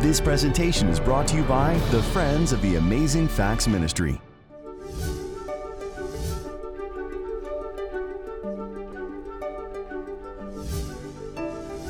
This 0.00 0.18
presentation 0.18 0.88
is 0.88 0.98
brought 0.98 1.28
to 1.28 1.36
you 1.36 1.42
by 1.42 1.74
the 1.90 2.02
Friends 2.02 2.52
of 2.52 2.62
the 2.62 2.76
Amazing 2.76 3.28
Facts 3.28 3.68
Ministry. 3.68 4.18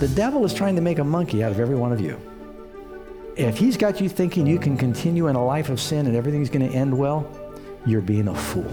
The 0.01 0.09
devil 0.17 0.45
is 0.45 0.53
trying 0.53 0.75
to 0.75 0.83
make 0.83 0.99
a 0.99 1.05
monkey 1.05 1.45
out 1.45 1.53
of 1.53 1.61
every 1.61 1.77
one 1.77 1.93
of 1.93 2.01
you. 2.01 2.21
If 3.37 3.57
he's 3.57 3.77
got 3.77 4.01
you 4.01 4.09
thinking 4.09 4.45
you 4.45 4.59
can 4.59 4.77
continue 4.77 5.29
in 5.29 5.37
a 5.37 5.45
life 5.45 5.69
of 5.69 5.81
sin 5.81 6.09
and 6.09 6.17
everything's 6.17 6.51
going 6.51 6.69
to 6.69 6.77
end 6.77 6.99
well, 6.99 7.31
you're 7.87 8.01
being 8.01 8.27
a 8.27 8.35
fool. 8.35 8.67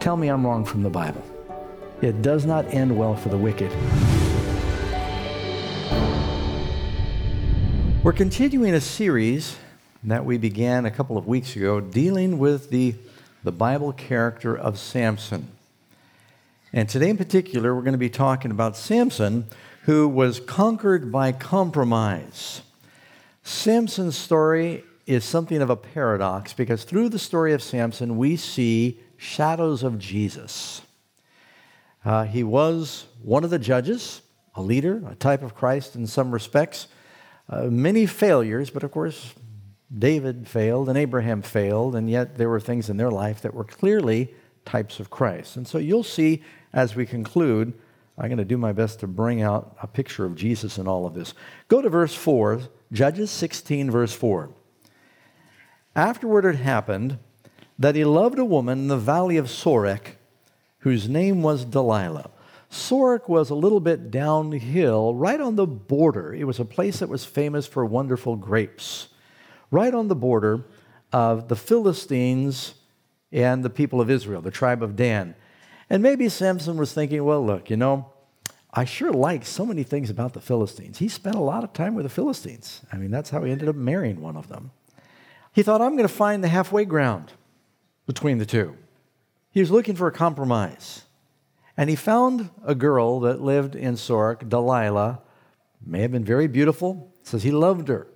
Tell 0.00 0.16
me 0.16 0.28
I'm 0.28 0.46
wrong 0.46 0.64
from 0.64 0.82
the 0.82 0.90
Bible. 0.90 1.22
It 2.00 2.22
does 2.22 2.46
not 2.46 2.64
end 2.72 2.96
well 2.96 3.14
for 3.14 3.28
the 3.28 3.36
wicked. 3.36 3.70
We're 8.02 8.12
continuing 8.12 8.74
a 8.74 8.80
series 8.80 9.56
that 10.02 10.24
we 10.24 10.36
began 10.36 10.86
a 10.86 10.90
couple 10.90 11.16
of 11.16 11.28
weeks 11.28 11.54
ago 11.54 11.80
dealing 11.80 12.40
with 12.40 12.68
the, 12.70 12.96
the 13.44 13.52
Bible 13.52 13.92
character 13.92 14.58
of 14.58 14.76
Samson. 14.76 15.46
And 16.72 16.88
today 16.88 17.10
in 17.10 17.16
particular, 17.16 17.72
we're 17.72 17.82
going 17.82 17.92
to 17.92 17.98
be 17.98 18.10
talking 18.10 18.50
about 18.50 18.76
Samson, 18.76 19.46
who 19.82 20.08
was 20.08 20.40
conquered 20.40 21.12
by 21.12 21.30
compromise. 21.30 22.62
Samson's 23.44 24.18
story 24.18 24.82
is 25.06 25.24
something 25.24 25.62
of 25.62 25.70
a 25.70 25.76
paradox 25.76 26.52
because 26.52 26.82
through 26.82 27.08
the 27.08 27.20
story 27.20 27.52
of 27.52 27.62
Samson, 27.62 28.16
we 28.16 28.36
see 28.36 28.98
shadows 29.16 29.84
of 29.84 30.00
Jesus. 30.00 30.82
Uh, 32.04 32.24
he 32.24 32.42
was 32.42 33.06
one 33.22 33.44
of 33.44 33.50
the 33.50 33.60
judges, 33.60 34.22
a 34.56 34.60
leader, 34.60 35.04
a 35.08 35.14
type 35.14 35.44
of 35.44 35.54
Christ 35.54 35.94
in 35.94 36.08
some 36.08 36.32
respects. 36.32 36.88
Uh, 37.48 37.64
many 37.64 38.06
failures, 38.06 38.70
but 38.70 38.82
of 38.82 38.90
course, 38.90 39.34
David 39.96 40.48
failed 40.48 40.88
and 40.88 40.96
Abraham 40.96 41.42
failed, 41.42 41.94
and 41.94 42.08
yet 42.08 42.38
there 42.38 42.48
were 42.48 42.60
things 42.60 42.88
in 42.88 42.96
their 42.96 43.10
life 43.10 43.42
that 43.42 43.54
were 43.54 43.64
clearly 43.64 44.34
types 44.64 45.00
of 45.00 45.10
Christ. 45.10 45.56
And 45.56 45.66
so 45.66 45.78
you'll 45.78 46.04
see 46.04 46.42
as 46.72 46.96
we 46.96 47.04
conclude, 47.04 47.74
I'm 48.16 48.28
going 48.28 48.38
to 48.38 48.44
do 48.44 48.58
my 48.58 48.72
best 48.72 49.00
to 49.00 49.06
bring 49.06 49.42
out 49.42 49.76
a 49.82 49.86
picture 49.86 50.24
of 50.24 50.36
Jesus 50.36 50.78
in 50.78 50.86
all 50.86 51.06
of 51.06 51.14
this. 51.14 51.34
Go 51.68 51.82
to 51.82 51.90
verse 51.90 52.14
4, 52.14 52.62
Judges 52.92 53.30
16, 53.30 53.90
verse 53.90 54.14
4. 54.14 54.50
Afterward 55.94 56.44
it 56.44 56.56
happened 56.56 57.18
that 57.78 57.96
he 57.96 58.04
loved 58.04 58.38
a 58.38 58.44
woman 58.44 58.80
in 58.80 58.88
the 58.88 58.96
valley 58.96 59.36
of 59.36 59.46
Sorek, 59.46 60.16
whose 60.78 61.08
name 61.08 61.42
was 61.42 61.64
Delilah. 61.64 62.30
Sorek 62.72 63.28
was 63.28 63.50
a 63.50 63.54
little 63.54 63.80
bit 63.80 64.10
downhill, 64.10 65.14
right 65.14 65.38
on 65.38 65.56
the 65.56 65.66
border. 65.66 66.32
It 66.32 66.44
was 66.44 66.58
a 66.58 66.64
place 66.64 67.00
that 67.00 67.08
was 67.10 67.22
famous 67.22 67.66
for 67.66 67.84
wonderful 67.84 68.34
grapes, 68.34 69.08
right 69.70 69.92
on 69.92 70.08
the 70.08 70.16
border 70.16 70.64
of 71.12 71.48
the 71.48 71.56
Philistines 71.56 72.72
and 73.30 73.62
the 73.62 73.68
people 73.68 74.00
of 74.00 74.08
Israel, 74.10 74.40
the 74.40 74.50
tribe 74.50 74.82
of 74.82 74.96
Dan. 74.96 75.34
And 75.90 76.02
maybe 76.02 76.30
Samson 76.30 76.78
was 76.78 76.94
thinking, 76.94 77.22
well, 77.24 77.44
look, 77.44 77.68
you 77.68 77.76
know, 77.76 78.10
I 78.72 78.86
sure 78.86 79.12
like 79.12 79.44
so 79.44 79.66
many 79.66 79.82
things 79.82 80.08
about 80.08 80.32
the 80.32 80.40
Philistines. 80.40 80.96
He 80.96 81.08
spent 81.08 81.36
a 81.36 81.40
lot 81.42 81.64
of 81.64 81.74
time 81.74 81.94
with 81.94 82.04
the 82.04 82.08
Philistines. 82.08 82.80
I 82.90 82.96
mean, 82.96 83.10
that's 83.10 83.28
how 83.28 83.44
he 83.44 83.52
ended 83.52 83.68
up 83.68 83.76
marrying 83.76 84.22
one 84.22 84.36
of 84.36 84.48
them. 84.48 84.70
He 85.52 85.62
thought, 85.62 85.82
I'm 85.82 85.92
going 85.92 86.08
to 86.08 86.14
find 86.14 86.42
the 86.42 86.48
halfway 86.48 86.86
ground 86.86 87.34
between 88.06 88.38
the 88.38 88.46
two. 88.46 88.78
He 89.50 89.60
was 89.60 89.70
looking 89.70 89.94
for 89.94 90.06
a 90.06 90.12
compromise. 90.12 91.02
And 91.76 91.88
he 91.88 91.96
found 91.96 92.50
a 92.64 92.74
girl 92.74 93.20
that 93.20 93.40
lived 93.40 93.74
in 93.74 93.94
Sorek, 93.94 94.48
Delilah, 94.48 95.20
may 95.84 96.00
have 96.00 96.12
been 96.12 96.24
very 96.24 96.46
beautiful, 96.46 97.12
says 97.22 97.42
he 97.42 97.50
loved 97.50 97.88
her, 97.88 98.06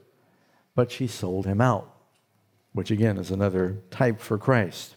but 0.74 0.90
she 0.90 1.06
sold 1.06 1.46
him 1.46 1.60
out, 1.60 1.90
which 2.72 2.90
again 2.90 3.16
is 3.16 3.30
another 3.30 3.78
type 3.90 4.20
for 4.20 4.38
Christ. 4.38 4.96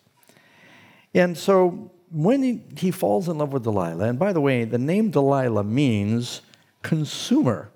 And 1.14 1.38
so 1.38 1.92
when 2.12 2.44
he, 2.44 2.64
he 2.78 2.92
falls 2.92 3.30
in 3.30 3.38
love 3.38 3.54
with 3.54 3.64
Delilah, 3.64 4.10
and 4.10 4.20
by 4.20 4.34
the 4.34 4.42
way, 4.42 4.66
the 4.66 4.78
name 4.78 5.10
Delilah 5.10 5.64
means 5.64 6.42
consumer. 6.82 7.72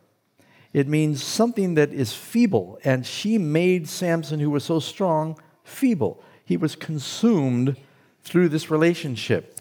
It 0.74 0.88
means 0.88 1.24
something 1.24 1.76
that 1.76 1.94
is 1.94 2.14
feeble, 2.14 2.80
and 2.84 3.06
she 3.06 3.38
made 3.38 3.88
Samson, 3.88 4.40
who 4.40 4.50
was 4.50 4.64
so 4.64 4.80
strong, 4.80 5.40
feeble. 5.64 6.24
He 6.44 6.58
was 6.58 6.76
consumed 6.76 7.78
through 8.24 8.50
this 8.50 8.72
relationship. 8.72 9.53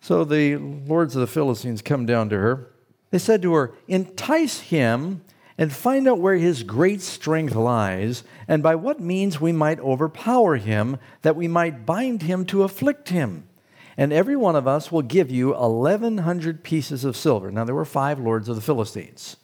So 0.00 0.24
the 0.24 0.56
lords 0.56 1.14
of 1.14 1.20
the 1.20 1.26
Philistines 1.26 1.82
come 1.82 2.06
down 2.06 2.28
to 2.30 2.36
her. 2.36 2.72
They 3.10 3.18
said 3.18 3.42
to 3.42 3.54
her, 3.54 3.74
Entice 3.86 4.60
him 4.60 5.22
and 5.56 5.72
find 5.72 6.06
out 6.06 6.20
where 6.20 6.36
his 6.36 6.62
great 6.62 7.02
strength 7.02 7.54
lies, 7.54 8.22
and 8.46 8.62
by 8.62 8.76
what 8.76 9.00
means 9.00 9.40
we 9.40 9.50
might 9.50 9.80
overpower 9.80 10.56
him, 10.56 10.98
that 11.22 11.34
we 11.34 11.48
might 11.48 11.84
bind 11.84 12.22
him 12.22 12.44
to 12.46 12.62
afflict 12.62 13.08
him. 13.08 13.48
And 13.96 14.12
every 14.12 14.36
one 14.36 14.54
of 14.54 14.68
us 14.68 14.92
will 14.92 15.02
give 15.02 15.28
you 15.28 15.52
1,100 15.52 16.62
pieces 16.62 17.04
of 17.04 17.16
silver. 17.16 17.50
Now, 17.50 17.64
there 17.64 17.74
were 17.74 17.84
five 17.84 18.20
lords 18.20 18.48
of 18.48 18.54
the 18.54 18.62
Philistines. 18.62 19.36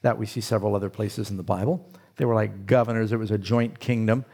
That 0.00 0.16
we 0.16 0.24
see 0.24 0.40
several 0.40 0.74
other 0.74 0.88
places 0.88 1.28
in 1.28 1.36
the 1.36 1.42
Bible. 1.42 1.86
They 2.16 2.24
were 2.24 2.34
like 2.34 2.64
governors, 2.64 3.12
it 3.12 3.18
was 3.18 3.30
a 3.30 3.36
joint 3.36 3.78
kingdom. 3.78 4.24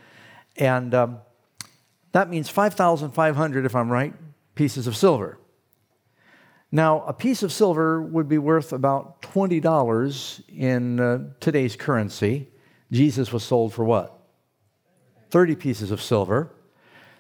And 0.56 0.94
um, 0.94 1.18
that 2.12 2.30
means 2.30 2.48
5,500, 2.48 3.66
if 3.66 3.74
I'm 3.74 3.90
right, 3.90 4.14
pieces 4.54 4.86
of 4.86 4.96
silver. 4.96 5.38
Now, 6.74 7.02
a 7.02 7.12
piece 7.12 7.44
of 7.44 7.52
silver 7.52 8.02
would 8.02 8.28
be 8.28 8.38
worth 8.38 8.72
about 8.72 9.22
$20 9.22 10.42
in 10.48 10.98
uh, 10.98 11.28
today's 11.38 11.76
currency. 11.76 12.48
Jesus 12.90 13.32
was 13.32 13.44
sold 13.44 13.72
for 13.72 13.84
what? 13.84 14.18
30 15.30 15.54
pieces 15.54 15.92
of 15.92 16.02
silver. 16.02 16.50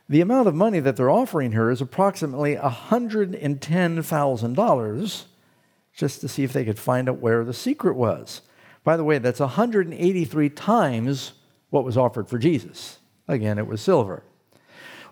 The 0.08 0.20
amount 0.20 0.48
of 0.48 0.56
money 0.56 0.80
that 0.80 0.96
they're 0.96 1.08
offering 1.08 1.52
her 1.52 1.70
is 1.70 1.80
approximately 1.80 2.56
$110,000 2.56 5.24
just 5.94 6.20
to 6.20 6.26
see 6.26 6.42
if 6.42 6.52
they 6.52 6.64
could 6.64 6.80
find 6.80 7.08
out 7.08 7.18
where 7.18 7.44
the 7.44 7.54
secret 7.54 7.94
was. 7.94 8.40
By 8.82 8.96
the 8.96 9.04
way, 9.04 9.18
that's 9.18 9.38
183 9.38 10.50
times 10.50 11.34
what 11.70 11.84
was 11.84 11.96
offered 11.96 12.28
for 12.28 12.38
Jesus. 12.38 12.98
Again, 13.28 13.58
it 13.58 13.68
was 13.68 13.80
silver. 13.80 14.24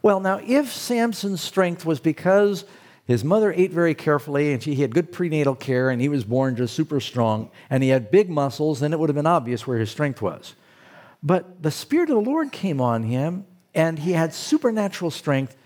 Well, 0.02 0.18
now, 0.18 0.40
if 0.44 0.72
Samson's 0.72 1.40
strength 1.40 1.86
was 1.86 2.00
because 2.00 2.64
his 3.04 3.24
mother 3.24 3.52
ate 3.52 3.72
very 3.72 3.94
carefully, 3.94 4.52
and 4.52 4.62
she, 4.62 4.74
he 4.74 4.82
had 4.82 4.94
good 4.94 5.10
prenatal 5.10 5.54
care, 5.54 5.90
and 5.90 6.00
he 6.00 6.08
was 6.08 6.24
born 6.24 6.56
just 6.56 6.74
super 6.74 7.00
strong, 7.00 7.50
and 7.68 7.82
he 7.82 7.88
had 7.88 8.10
big 8.10 8.30
muscles, 8.30 8.80
then 8.80 8.92
it 8.92 8.98
would 8.98 9.08
have 9.08 9.16
been 9.16 9.26
obvious 9.26 9.66
where 9.66 9.78
his 9.78 9.90
strength 9.90 10.22
was. 10.22 10.54
But 11.22 11.62
the 11.62 11.70
Spirit 11.70 12.10
of 12.10 12.16
the 12.16 12.30
Lord 12.30 12.52
came 12.52 12.80
on 12.80 13.02
him, 13.02 13.44
and 13.74 13.98
he 13.98 14.12
had 14.12 14.32
supernatural 14.34 15.10
strength. 15.10 15.56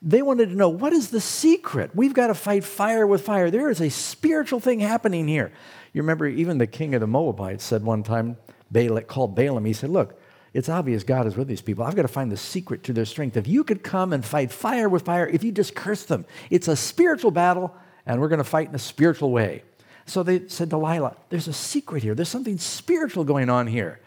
They 0.00 0.22
wanted 0.22 0.50
to 0.50 0.56
know 0.56 0.68
what 0.68 0.92
is 0.92 1.10
the 1.10 1.20
secret? 1.20 1.90
We've 1.94 2.14
got 2.14 2.28
to 2.28 2.34
fight 2.34 2.64
fire 2.64 3.06
with 3.06 3.22
fire. 3.22 3.50
There 3.50 3.70
is 3.70 3.80
a 3.80 3.90
spiritual 3.90 4.60
thing 4.60 4.80
happening 4.80 5.26
here. 5.26 5.52
You 5.92 6.02
remember, 6.02 6.26
even 6.26 6.58
the 6.58 6.66
king 6.66 6.94
of 6.94 7.00
the 7.00 7.06
Moabites 7.06 7.64
said 7.64 7.82
one 7.82 8.02
time, 8.02 8.36
Balak 8.70 9.08
called 9.08 9.34
Balaam, 9.34 9.64
he 9.64 9.72
said, 9.72 9.90
Look, 9.90 10.20
it's 10.52 10.68
obvious 10.68 11.02
God 11.02 11.26
is 11.26 11.36
with 11.36 11.48
these 11.48 11.60
people. 11.60 11.84
I've 11.84 11.96
got 11.96 12.02
to 12.02 12.08
find 12.08 12.32
the 12.32 12.36
secret 12.36 12.82
to 12.84 12.92
their 12.92 13.04
strength. 13.04 13.36
If 13.36 13.46
you 13.46 13.64
could 13.64 13.82
come 13.82 14.12
and 14.12 14.24
fight 14.24 14.50
fire 14.50 14.88
with 14.88 15.04
fire, 15.04 15.26
if 15.26 15.44
you 15.44 15.52
just 15.52 15.74
curse 15.74 16.04
them, 16.04 16.24
it's 16.50 16.68
a 16.68 16.76
spiritual 16.76 17.30
battle, 17.30 17.74
and 18.06 18.20
we're 18.20 18.28
going 18.28 18.38
to 18.38 18.44
fight 18.44 18.68
in 18.68 18.74
a 18.74 18.78
spiritual 18.78 19.30
way. 19.30 19.62
So 20.06 20.22
they 20.22 20.48
said, 20.48 20.68
Delilah, 20.68 21.16
there's 21.28 21.48
a 21.48 21.52
secret 21.52 22.02
here. 22.02 22.14
There's 22.14 22.28
something 22.28 22.58
spiritual 22.58 23.24
going 23.24 23.50
on 23.50 23.66
here. 23.66 24.00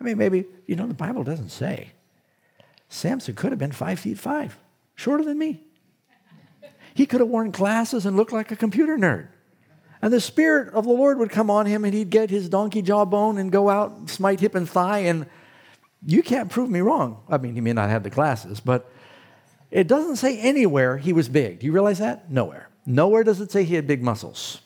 I 0.00 0.04
mean, 0.04 0.16
maybe, 0.16 0.46
you 0.66 0.76
know, 0.76 0.86
the 0.86 0.94
Bible 0.94 1.24
doesn't 1.24 1.50
say. 1.50 1.92
Samson 2.88 3.34
could 3.34 3.50
have 3.50 3.58
been 3.58 3.72
five 3.72 3.98
feet 3.98 4.18
five, 4.18 4.56
shorter 4.94 5.24
than 5.24 5.38
me. 5.38 5.60
He 6.94 7.06
could 7.06 7.20
have 7.20 7.28
worn 7.28 7.50
glasses 7.50 8.06
and 8.06 8.16
looked 8.16 8.32
like 8.32 8.52
a 8.52 8.56
computer 8.56 8.96
nerd. 8.96 9.26
And 10.00 10.12
the 10.12 10.20
Spirit 10.20 10.72
of 10.74 10.84
the 10.84 10.92
Lord 10.92 11.18
would 11.18 11.30
come 11.30 11.50
on 11.50 11.66
him, 11.66 11.84
and 11.84 11.92
he'd 11.92 12.10
get 12.10 12.30
his 12.30 12.48
donkey 12.48 12.82
jawbone 12.82 13.38
and 13.38 13.50
go 13.50 13.68
out, 13.68 14.08
smite 14.10 14.38
hip 14.38 14.54
and 14.54 14.68
thigh, 14.68 15.00
and 15.00 15.26
you 16.06 16.22
can't 16.22 16.50
prove 16.50 16.70
me 16.70 16.80
wrong. 16.80 17.22
I 17.28 17.38
mean, 17.38 17.54
he 17.54 17.60
may 17.60 17.72
not 17.72 17.90
have 17.90 18.02
the 18.02 18.10
glasses, 18.10 18.60
but 18.60 18.90
it 19.70 19.88
doesn't 19.88 20.16
say 20.16 20.38
anywhere 20.38 20.98
he 20.98 21.12
was 21.12 21.28
big. 21.28 21.60
Do 21.60 21.66
you 21.66 21.72
realize 21.72 21.98
that? 21.98 22.30
Nowhere. 22.30 22.68
Nowhere 22.86 23.24
does 23.24 23.40
it 23.40 23.50
say 23.50 23.64
he 23.64 23.74
had 23.74 23.86
big 23.86 24.02
muscles. 24.02 24.60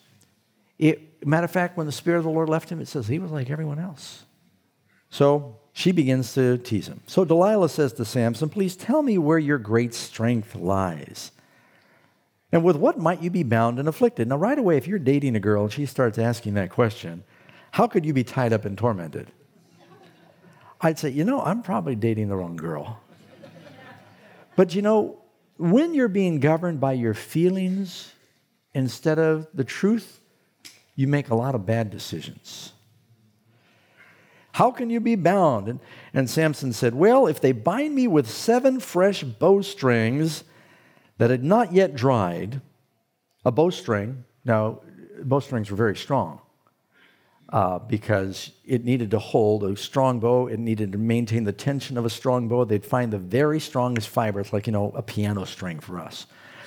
It, 0.78 1.26
matter 1.26 1.44
of 1.44 1.50
fact, 1.50 1.76
when 1.76 1.86
the 1.86 1.92
Spirit 1.92 2.18
of 2.18 2.24
the 2.24 2.30
Lord 2.30 2.48
left 2.48 2.70
him, 2.70 2.80
it 2.80 2.88
says 2.88 3.06
he 3.06 3.18
was 3.18 3.30
like 3.30 3.50
everyone 3.50 3.78
else. 3.78 4.24
So 5.10 5.56
she 5.72 5.92
begins 5.92 6.34
to 6.34 6.58
tease 6.58 6.88
him. 6.88 7.00
So 7.06 7.24
Delilah 7.24 7.68
says 7.68 7.92
to 7.94 8.04
Samson, 8.04 8.48
Please 8.48 8.76
tell 8.76 9.02
me 9.02 9.18
where 9.18 9.38
your 9.38 9.58
great 9.58 9.94
strength 9.94 10.54
lies. 10.54 11.30
And 12.50 12.64
with 12.64 12.76
what 12.76 12.98
might 12.98 13.22
you 13.22 13.30
be 13.30 13.42
bound 13.42 13.78
and 13.78 13.88
afflicted? 13.88 14.26
Now, 14.28 14.36
right 14.36 14.58
away, 14.58 14.76
if 14.76 14.86
you're 14.86 14.98
dating 14.98 15.36
a 15.36 15.40
girl 15.40 15.64
and 15.64 15.72
she 15.72 15.86
starts 15.86 16.18
asking 16.18 16.54
that 16.54 16.70
question, 16.70 17.22
how 17.72 17.86
could 17.86 18.06
you 18.06 18.12
be 18.12 18.24
tied 18.24 18.52
up 18.52 18.64
and 18.64 18.76
tormented? 18.76 19.30
I'd 20.80 20.98
say, 20.98 21.10
you 21.10 21.24
know, 21.24 21.40
I'm 21.42 21.62
probably 21.62 21.96
dating 21.96 22.28
the 22.28 22.36
wrong 22.36 22.56
girl. 22.56 23.00
but 24.56 24.74
you 24.74 24.82
know, 24.82 25.22
when 25.56 25.94
you're 25.94 26.08
being 26.08 26.38
governed 26.40 26.80
by 26.80 26.92
your 26.92 27.14
feelings 27.14 28.12
instead 28.74 29.18
of 29.18 29.48
the 29.52 29.64
truth, 29.64 30.20
you 30.94 31.08
make 31.08 31.30
a 31.30 31.34
lot 31.34 31.54
of 31.54 31.66
bad 31.66 31.90
decisions. 31.90 32.72
How 34.52 34.70
can 34.70 34.90
you 34.90 35.00
be 35.00 35.14
bound? 35.14 35.68
And, 35.68 35.80
and 36.12 36.28
Samson 36.28 36.72
said, 36.72 36.94
Well, 36.94 37.26
if 37.26 37.40
they 37.40 37.52
bind 37.52 37.94
me 37.94 38.08
with 38.08 38.28
seven 38.28 38.80
fresh 38.80 39.22
bowstrings 39.22 40.44
that 41.18 41.30
had 41.30 41.44
not 41.44 41.72
yet 41.72 41.94
dried, 41.94 42.60
a 43.44 43.52
bowstring, 43.52 44.24
now, 44.44 44.80
bowstrings 45.22 45.70
were 45.70 45.76
very 45.76 45.96
strong 45.96 46.40
uh, 47.50 47.78
because 47.78 48.50
it 48.64 48.84
needed 48.84 49.10
to 49.12 49.18
hold 49.18 49.64
a 49.64 49.76
strong 49.76 50.20
bow. 50.20 50.48
It 50.48 50.58
needed 50.58 50.92
to 50.92 50.98
maintain 50.98 51.44
the 51.44 51.52
tension 51.52 51.96
of 51.96 52.04
a 52.04 52.10
strong 52.10 52.48
bow. 52.48 52.64
They'd 52.64 52.84
find 52.84 53.12
the 53.12 53.18
very 53.18 53.60
strongest 53.60 54.08
fiber. 54.08 54.40
It's 54.40 54.52
like, 54.52 54.66
you 54.66 54.72
know, 54.72 54.92
a 54.94 55.02
piano 55.02 55.44
string 55.44 55.80
for 55.80 55.98
us. 55.98 56.26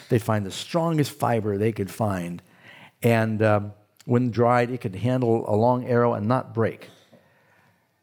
They'd 0.09 0.21
find 0.21 0.45
the 0.45 0.51
strongest 0.51 1.11
fiber 1.11 1.57
they 1.57 1.71
could 1.71 1.91
find. 1.91 2.41
And 3.03 3.41
um, 3.41 3.73
when 4.05 4.31
dried, 4.31 4.71
it 4.71 4.81
could 4.81 4.95
handle 4.95 5.45
a 5.47 5.55
long 5.55 5.85
arrow 5.85 6.13
and 6.13 6.27
not 6.27 6.53
break. 6.53 6.89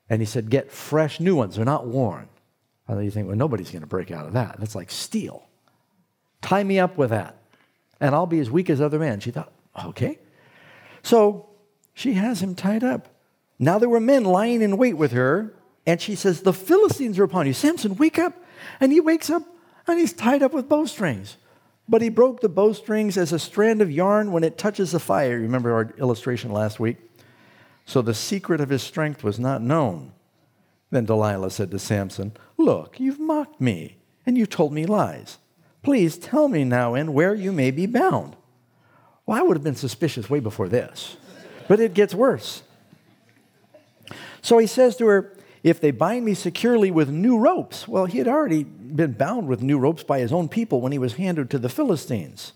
And 0.08 0.22
he 0.22 0.26
said, 0.26 0.48
get 0.48 0.70
fresh 0.70 1.20
new 1.20 1.36
ones. 1.36 1.56
They're 1.56 1.64
not 1.64 1.86
worn. 1.86 2.28
And 2.86 3.04
you 3.04 3.10
think, 3.10 3.26
well, 3.26 3.36
nobody's 3.36 3.70
going 3.70 3.82
to 3.82 3.86
break 3.86 4.10
out 4.10 4.26
of 4.26 4.32
that. 4.32 4.56
That's 4.58 4.74
like 4.74 4.90
steel. 4.90 5.44
Tie 6.40 6.64
me 6.64 6.78
up 6.78 6.96
with 6.96 7.10
that, 7.10 7.36
and 8.00 8.14
I'll 8.14 8.26
be 8.26 8.38
as 8.38 8.50
weak 8.50 8.70
as 8.70 8.80
other 8.80 8.98
men. 8.98 9.20
She 9.20 9.30
thought, 9.32 9.52
okay. 9.86 10.18
So 11.02 11.48
she 11.98 12.12
has 12.12 12.40
him 12.40 12.54
tied 12.54 12.84
up. 12.84 13.08
Now 13.58 13.80
there 13.80 13.88
were 13.88 13.98
men 13.98 14.22
lying 14.22 14.62
in 14.62 14.76
wait 14.76 14.96
with 14.96 15.10
her, 15.10 15.52
and 15.84 16.00
she 16.00 16.14
says, 16.14 16.42
The 16.42 16.52
Philistines 16.52 17.18
are 17.18 17.24
upon 17.24 17.48
you. 17.48 17.52
Samson, 17.52 17.96
wake 17.96 18.20
up. 18.20 18.40
And 18.78 18.92
he 18.92 19.00
wakes 19.00 19.28
up, 19.28 19.42
and 19.84 19.98
he's 19.98 20.12
tied 20.12 20.44
up 20.44 20.52
with 20.52 20.68
bowstrings. 20.68 21.38
But 21.88 22.00
he 22.00 22.08
broke 22.08 22.40
the 22.40 22.48
bowstrings 22.48 23.18
as 23.18 23.32
a 23.32 23.38
strand 23.40 23.82
of 23.82 23.90
yarn 23.90 24.30
when 24.30 24.44
it 24.44 24.56
touches 24.56 24.92
the 24.92 25.00
fire. 25.00 25.40
Remember 25.40 25.72
our 25.72 25.92
illustration 25.98 26.52
last 26.52 26.78
week? 26.78 26.98
So 27.84 28.00
the 28.00 28.14
secret 28.14 28.60
of 28.60 28.68
his 28.68 28.84
strength 28.84 29.24
was 29.24 29.40
not 29.40 29.60
known. 29.60 30.12
Then 30.92 31.04
Delilah 31.04 31.50
said 31.50 31.72
to 31.72 31.80
Samson, 31.80 32.32
Look, 32.56 33.00
you've 33.00 33.18
mocked 33.18 33.60
me, 33.60 33.96
and 34.24 34.38
you've 34.38 34.50
told 34.50 34.72
me 34.72 34.86
lies. 34.86 35.38
Please 35.82 36.16
tell 36.16 36.46
me 36.46 36.62
now 36.62 36.94
and 36.94 37.12
where 37.12 37.34
you 37.34 37.50
may 37.50 37.72
be 37.72 37.86
bound. 37.86 38.36
Well, 39.26 39.36
I 39.36 39.42
would 39.42 39.56
have 39.56 39.64
been 39.64 39.74
suspicious 39.74 40.30
way 40.30 40.38
before 40.38 40.68
this. 40.68 41.16
But 41.68 41.80
it 41.80 41.94
gets 41.94 42.14
worse. 42.14 42.62
So 44.40 44.58
he 44.58 44.66
says 44.66 44.96
to 44.96 45.06
her, 45.06 45.36
If 45.62 45.80
they 45.80 45.90
bind 45.90 46.24
me 46.24 46.34
securely 46.34 46.90
with 46.90 47.10
new 47.10 47.38
ropes, 47.38 47.86
well, 47.86 48.06
he 48.06 48.18
had 48.18 48.26
already 48.26 48.64
been 48.64 49.12
bound 49.12 49.46
with 49.46 49.62
new 49.62 49.78
ropes 49.78 50.02
by 50.02 50.18
his 50.20 50.32
own 50.32 50.48
people 50.48 50.80
when 50.80 50.92
he 50.92 50.98
was 50.98 51.14
handed 51.14 51.50
to 51.50 51.58
the 51.58 51.68
Philistines. 51.68 52.52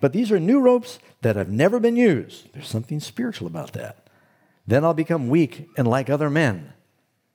But 0.00 0.12
these 0.12 0.30
are 0.30 0.38
new 0.38 0.60
ropes 0.60 0.98
that 1.22 1.36
have 1.36 1.48
never 1.48 1.80
been 1.80 1.96
used. 1.96 2.52
There's 2.52 2.68
something 2.68 3.00
spiritual 3.00 3.46
about 3.46 3.72
that. 3.72 4.08
Then 4.66 4.84
I'll 4.84 4.94
become 4.94 5.28
weak 5.28 5.68
and 5.76 5.88
like 5.88 6.10
other 6.10 6.28
men. 6.28 6.72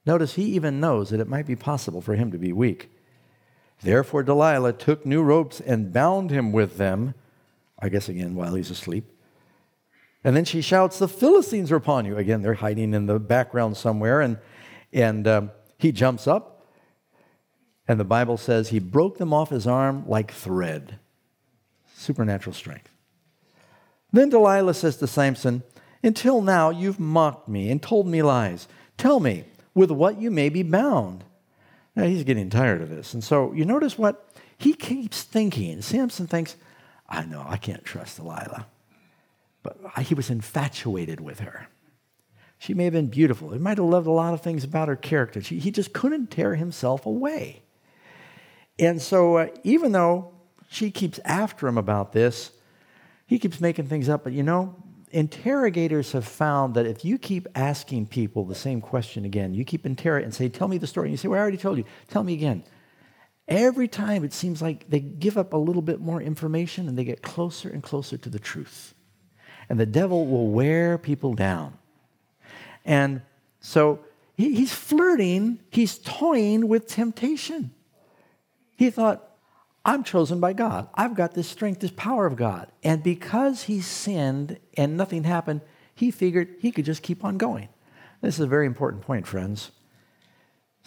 Notice 0.06 0.36
he 0.36 0.44
even 0.44 0.80
knows 0.80 1.10
that 1.10 1.20
it 1.20 1.28
might 1.28 1.48
be 1.48 1.56
possible 1.56 2.02
for 2.02 2.16
him 2.16 2.32
to 2.32 2.38
be 2.38 2.54
weak. 2.54 2.92
Therefore, 3.82 4.24
Delilah 4.24 4.74
took 4.74 5.06
new 5.06 5.24
ropes 5.24 5.60
and 5.62 5.94
bound 5.94 6.32
him 6.32 6.52
with 6.52 6.78
them, 6.78 7.14
I 7.80 7.90
guess 7.90 8.10
again 8.10 8.36
while 8.36 8.56
he's 8.56 8.72
asleep. 8.72 9.06
And 10.24 10.36
then 10.36 10.46
she 10.46 10.62
shouts, 10.62 11.00
The 11.00 11.08
Philistines 11.08 11.72
are 11.72 11.78
upon 11.78 12.06
you. 12.06 12.18
Again, 12.18 12.42
they're 12.42 12.56
hiding 12.56 12.94
in 12.94 13.06
the 13.06 13.20
background 13.20 13.78
somewhere. 13.78 14.22
And, 14.22 14.38
and 14.92 15.28
um, 15.28 15.52
he 15.78 15.92
jumps 15.92 16.28
up, 16.28 16.66
and 17.88 18.00
the 18.00 18.06
Bible 18.06 18.38
says 18.38 18.70
he 18.70 18.80
broke 18.80 19.18
them 19.18 19.34
off 19.34 19.50
his 19.50 19.66
arm 19.66 20.08
like 20.08 20.32
thread. 20.32 21.00
Supernatural 21.96 22.54
strength. 22.54 22.90
Then 24.12 24.30
Delilah 24.30 24.74
says 24.74 24.98
to 24.98 25.08
Samson, 25.08 25.64
Until 26.04 26.42
now 26.42 26.70
you've 26.70 27.00
mocked 27.00 27.48
me 27.48 27.72
and 27.72 27.82
told 27.82 28.08
me 28.08 28.22
lies. 28.22 28.68
Tell 28.98 29.20
me, 29.20 29.46
with 29.74 29.92
what 29.92 30.20
you 30.20 30.32
may 30.32 30.50
be 30.50 30.64
bound. 30.64 31.24
Now 31.96 32.04
he's 32.04 32.24
getting 32.24 32.50
tired 32.50 32.82
of 32.82 32.90
this. 32.90 33.14
And 33.14 33.24
so 33.24 33.54
you 33.54 33.66
notice 33.66 33.98
what 33.98 34.30
he 34.58 34.74
keeps 34.74 35.24
thinking. 35.24 35.82
Samson 35.82 36.28
thinks, 36.28 36.56
I 37.08 37.26
know, 37.26 37.46
I 37.48 37.58
can't 37.58 37.84
trust 37.84 38.18
Delilah. 38.18 38.66
He 40.02 40.14
was 40.14 40.30
infatuated 40.30 41.20
with 41.20 41.40
her. 41.40 41.68
She 42.60 42.74
may 42.74 42.84
have 42.84 42.94
been 42.94 43.08
beautiful. 43.08 43.52
He 43.52 43.60
might 43.60 43.78
have 43.78 43.88
loved 43.88 44.06
a 44.06 44.12
lot 44.12 44.34
of 44.34 44.42
things 44.42 44.66
about 44.66 44.90
her 44.90 44.98
character. 44.98 45.42
She, 45.42 45.60
he 45.60 45.72
just 45.72 45.94
couldn't 45.94 46.30
tear 46.30 46.56
himself 46.56 47.06
away. 47.06 47.64
And 48.78 49.02
so, 49.02 49.38
uh, 49.38 49.48
even 49.64 49.94
though 49.94 50.34
she 50.70 50.92
keeps 50.92 51.20
after 51.24 51.68
him 51.68 51.78
about 51.78 52.12
this, 52.12 52.52
he 53.26 53.40
keeps 53.40 53.62
making 53.62 53.88
things 53.88 54.10
up. 54.10 54.26
But 54.26 54.34
you 54.34 54.44
know, 54.44 54.76
interrogators 55.12 56.12
have 56.12 56.26
found 56.26 56.76
that 56.76 56.86
if 56.86 57.06
you 57.06 57.18
keep 57.18 57.48
asking 57.56 58.08
people 58.08 58.44
the 58.44 58.56
same 58.56 58.82
question 58.82 59.24
again, 59.24 59.54
you 59.54 59.64
keep 59.64 59.86
interrogating 59.86 60.26
and 60.26 60.36
say, 60.36 60.50
Tell 60.50 60.68
me 60.68 60.78
the 60.78 60.88
story. 60.88 61.08
And 61.08 61.14
you 61.14 61.18
say, 61.18 61.30
Well, 61.30 61.40
I 61.40 61.42
already 61.42 61.58
told 61.58 61.78
you. 61.78 61.86
Tell 62.10 62.24
me 62.24 62.34
again. 62.34 62.64
Every 63.48 63.88
time 63.88 64.26
it 64.26 64.34
seems 64.34 64.62
like 64.62 64.90
they 64.90 65.00
give 65.00 65.38
up 65.38 65.54
a 65.54 65.58
little 65.58 65.82
bit 65.82 66.02
more 66.02 66.22
information 66.22 66.88
and 66.88 66.98
they 66.98 67.04
get 67.04 67.22
closer 67.22 67.70
and 67.70 67.82
closer 67.82 68.18
to 68.18 68.30
the 68.30 68.38
truth 68.38 68.94
and 69.70 69.80
the 69.80 69.86
devil 69.86 70.26
will 70.28 70.50
wear 70.50 70.98
people 70.98 71.34
down. 71.34 71.78
And 72.84 73.22
so 73.62 74.00
he, 74.36 74.56
he's 74.56 74.74
flirting, 74.74 75.60
he's 75.70 76.00
toying 76.00 76.68
with 76.68 76.88
temptation. 76.88 77.72
He 78.76 78.90
thought, 78.90 79.30
I'm 79.86 80.04
chosen 80.04 80.40
by 80.40 80.54
God. 80.54 80.90
I've 80.94 81.16
got 81.16 81.34
this 81.34 81.48
strength, 81.48 81.82
this 81.82 81.92
power 81.92 82.26
of 82.26 82.36
God. 82.36 82.72
And 82.84 83.04
because 83.04 83.64
he 83.64 83.82
sinned 83.82 84.58
and 84.76 84.98
nothing 84.98 85.24
happened, 85.24 85.62
he 85.96 86.12
figured 86.12 86.56
he 86.60 86.72
could 86.72 86.86
just 86.86 87.04
keep 87.04 87.24
on 87.24 87.38
going. 87.38 87.70
This 88.22 88.36
is 88.36 88.42
a 88.42 88.48
very 88.48 88.66
important 88.66 89.04
point, 89.04 89.28
friends. 89.28 89.72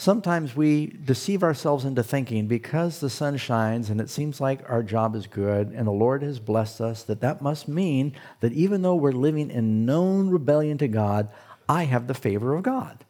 Sometimes 0.03 0.57
we 0.57 0.87
deceive 0.87 1.45
ourselves 1.45 1.85
into 1.85 2.03
thinking 2.03 2.49
because 2.49 2.99
the 2.99 3.09
sun 3.09 3.37
shines 3.37 3.89
and 3.89 4.01
it 4.01 4.11
seems 4.11 4.41
like 4.41 4.69
our 4.69 4.83
job 4.83 5.15
is 5.15 5.29
good 5.29 5.69
and 5.69 5.87
the 5.87 5.93
Lord 5.93 6.25
has 6.25 6.41
blessed 6.41 6.81
us, 6.81 7.05
that 7.05 7.21
that 7.21 7.41
must 7.41 7.69
mean 7.69 8.13
that 8.41 8.53
even 8.53 8.83
though 8.83 8.97
we're 8.97 9.13
living 9.13 9.49
in 9.49 9.87
known 9.87 10.29
rebellion 10.29 10.77
to 10.79 10.89
God, 10.89 11.29
I 11.69 11.85
have 11.85 12.09
the 12.09 12.15
favor 12.15 12.53
of 12.53 12.65
God. 12.65 13.05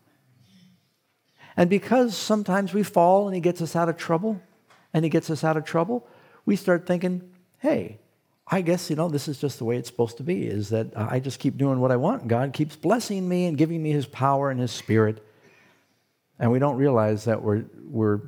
And 1.56 1.70
because 1.70 2.14
sometimes 2.14 2.74
we 2.74 2.82
fall 2.82 3.26
and 3.26 3.34
He 3.34 3.40
gets 3.40 3.62
us 3.62 3.74
out 3.74 3.88
of 3.88 3.96
trouble, 3.96 4.42
and 4.92 5.02
He 5.02 5.08
gets 5.08 5.30
us 5.30 5.42
out 5.42 5.56
of 5.56 5.64
trouble, 5.64 6.06
we 6.44 6.56
start 6.56 6.86
thinking, 6.86 7.22
hey, 7.60 8.00
I 8.46 8.60
guess, 8.60 8.90
you 8.90 8.96
know, 8.96 9.08
this 9.08 9.28
is 9.28 9.38
just 9.38 9.56
the 9.56 9.64
way 9.64 9.78
it's 9.78 9.88
supposed 9.88 10.18
to 10.18 10.24
be, 10.24 10.46
is 10.46 10.68
that 10.68 10.88
I 10.94 11.20
just 11.20 11.38
keep 11.38 11.56
doing 11.56 11.80
what 11.80 11.90
I 11.90 11.96
want. 11.96 12.28
God 12.28 12.52
keeps 12.52 12.76
blessing 12.76 13.26
me 13.26 13.46
and 13.46 13.56
giving 13.56 13.82
me 13.82 13.92
His 13.92 14.04
power 14.04 14.50
and 14.50 14.60
His 14.60 14.72
Spirit. 14.72 15.26
And 16.42 16.50
we 16.50 16.58
don't 16.58 16.74
realize 16.74 17.24
that 17.26 17.40
we're, 17.40 17.64
we're 17.84 18.20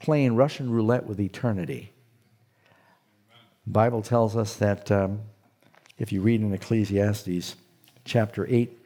playing 0.00 0.34
Russian 0.34 0.68
roulette 0.68 1.06
with 1.06 1.20
eternity. 1.20 1.92
The 3.66 3.70
Bible 3.70 4.02
tells 4.02 4.36
us 4.36 4.56
that 4.56 4.90
um, 4.90 5.20
if 5.96 6.10
you 6.10 6.20
read 6.20 6.40
in 6.40 6.52
Ecclesiastes 6.52 7.54
chapter 8.04 8.48
8, 8.50 8.76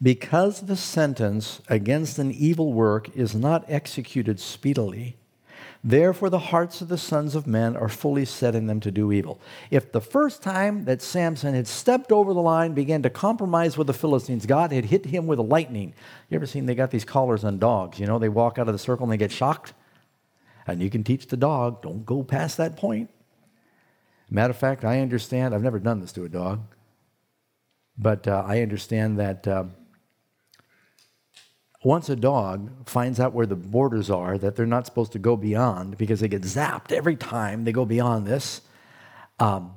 because 0.00 0.62
the 0.62 0.74
sentence 0.74 1.60
against 1.68 2.18
an 2.18 2.32
evil 2.32 2.72
work 2.72 3.14
is 3.14 3.34
not 3.34 3.66
executed 3.68 4.40
speedily, 4.40 5.18
Therefore, 5.84 6.30
the 6.30 6.38
hearts 6.38 6.80
of 6.80 6.86
the 6.86 6.98
sons 6.98 7.34
of 7.34 7.46
men 7.46 7.76
are 7.76 7.88
fully 7.88 8.24
setting 8.24 8.68
them 8.68 8.78
to 8.80 8.92
do 8.92 9.10
evil. 9.10 9.40
If 9.68 9.90
the 9.90 10.00
first 10.00 10.40
time 10.40 10.84
that 10.84 11.02
Samson 11.02 11.54
had 11.54 11.66
stepped 11.66 12.12
over 12.12 12.32
the 12.32 12.40
line, 12.40 12.72
began 12.72 13.02
to 13.02 13.10
compromise 13.10 13.76
with 13.76 13.88
the 13.88 13.92
Philistines, 13.92 14.46
God 14.46 14.70
had 14.70 14.84
hit 14.84 15.06
him 15.06 15.26
with 15.26 15.40
a 15.40 15.42
lightning. 15.42 15.92
You 16.30 16.36
ever 16.36 16.46
seen 16.46 16.66
they 16.66 16.76
got 16.76 16.92
these 16.92 17.04
collars 17.04 17.42
on 17.42 17.58
dogs? 17.58 17.98
You 17.98 18.06
know, 18.06 18.20
they 18.20 18.28
walk 18.28 18.58
out 18.58 18.68
of 18.68 18.74
the 18.74 18.78
circle 18.78 19.04
and 19.04 19.12
they 19.12 19.16
get 19.16 19.32
shocked. 19.32 19.72
And 20.68 20.80
you 20.80 20.88
can 20.88 21.02
teach 21.02 21.26
the 21.26 21.36
dog, 21.36 21.82
don't 21.82 22.06
go 22.06 22.22
past 22.22 22.58
that 22.58 22.76
point. 22.76 23.10
Matter 24.30 24.52
of 24.52 24.56
fact, 24.56 24.84
I 24.84 25.00
understand, 25.00 25.52
I've 25.52 25.64
never 25.64 25.80
done 25.80 26.00
this 26.00 26.12
to 26.12 26.24
a 26.24 26.28
dog, 26.28 26.60
but 27.98 28.28
uh, 28.28 28.44
I 28.46 28.62
understand 28.62 29.18
that. 29.18 29.48
Uh, 29.48 29.64
once 31.82 32.08
a 32.08 32.16
dog 32.16 32.70
finds 32.86 33.18
out 33.18 33.32
where 33.32 33.46
the 33.46 33.56
borders 33.56 34.08
are 34.10 34.38
that 34.38 34.56
they're 34.56 34.66
not 34.66 34.86
supposed 34.86 35.12
to 35.12 35.18
go 35.18 35.36
beyond 35.36 35.98
because 35.98 36.20
they 36.20 36.28
get 36.28 36.42
zapped 36.42 36.92
every 36.92 37.16
time 37.16 37.64
they 37.64 37.72
go 37.72 37.84
beyond 37.84 38.26
this, 38.26 38.60
um, 39.40 39.74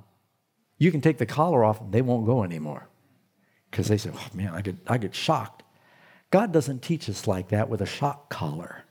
you 0.77 0.91
can 0.91 1.01
take 1.01 1.17
the 1.17 1.25
collar 1.25 1.63
off 1.63 1.81
and 1.81 1.91
they 1.91 2.01
won't 2.01 2.25
go 2.25 2.43
anymore 2.43 2.87
because 3.71 3.87
they 3.87 3.97
say, 3.97 4.11
oh 4.13 4.27
man, 4.33 4.53
I 4.53 4.61
get, 4.61 4.75
I 4.87 4.97
get 4.97 5.15
shocked. 5.15 5.63
God 6.31 6.51
doesn't 6.51 6.81
teach 6.81 7.09
us 7.09 7.27
like 7.27 7.49
that 7.49 7.69
with 7.69 7.81
a 7.81 7.85
shock 7.85 8.29
collar. 8.29 8.83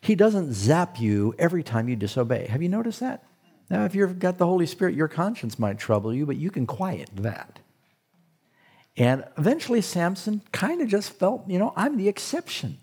He 0.00 0.14
doesn't 0.14 0.52
zap 0.52 1.00
you 1.00 1.34
every 1.38 1.62
time 1.62 1.88
you 1.88 1.96
disobey. 1.96 2.46
Have 2.46 2.62
you 2.62 2.68
noticed 2.68 3.00
that? 3.00 3.24
Now, 3.70 3.84
if 3.84 3.94
you've 3.94 4.18
got 4.18 4.38
the 4.38 4.46
Holy 4.46 4.66
Spirit, 4.66 4.94
your 4.94 5.08
conscience 5.08 5.58
might 5.58 5.78
trouble 5.78 6.12
you, 6.12 6.26
but 6.26 6.36
you 6.36 6.50
can 6.50 6.66
quiet 6.66 7.08
that. 7.16 7.60
And 8.96 9.24
eventually, 9.36 9.80
Samson 9.80 10.42
kind 10.52 10.80
of 10.80 10.88
just 10.88 11.10
felt, 11.10 11.48
you 11.48 11.58
know, 11.58 11.72
I'm 11.76 11.96
the 11.96 12.08
exception. 12.08 12.78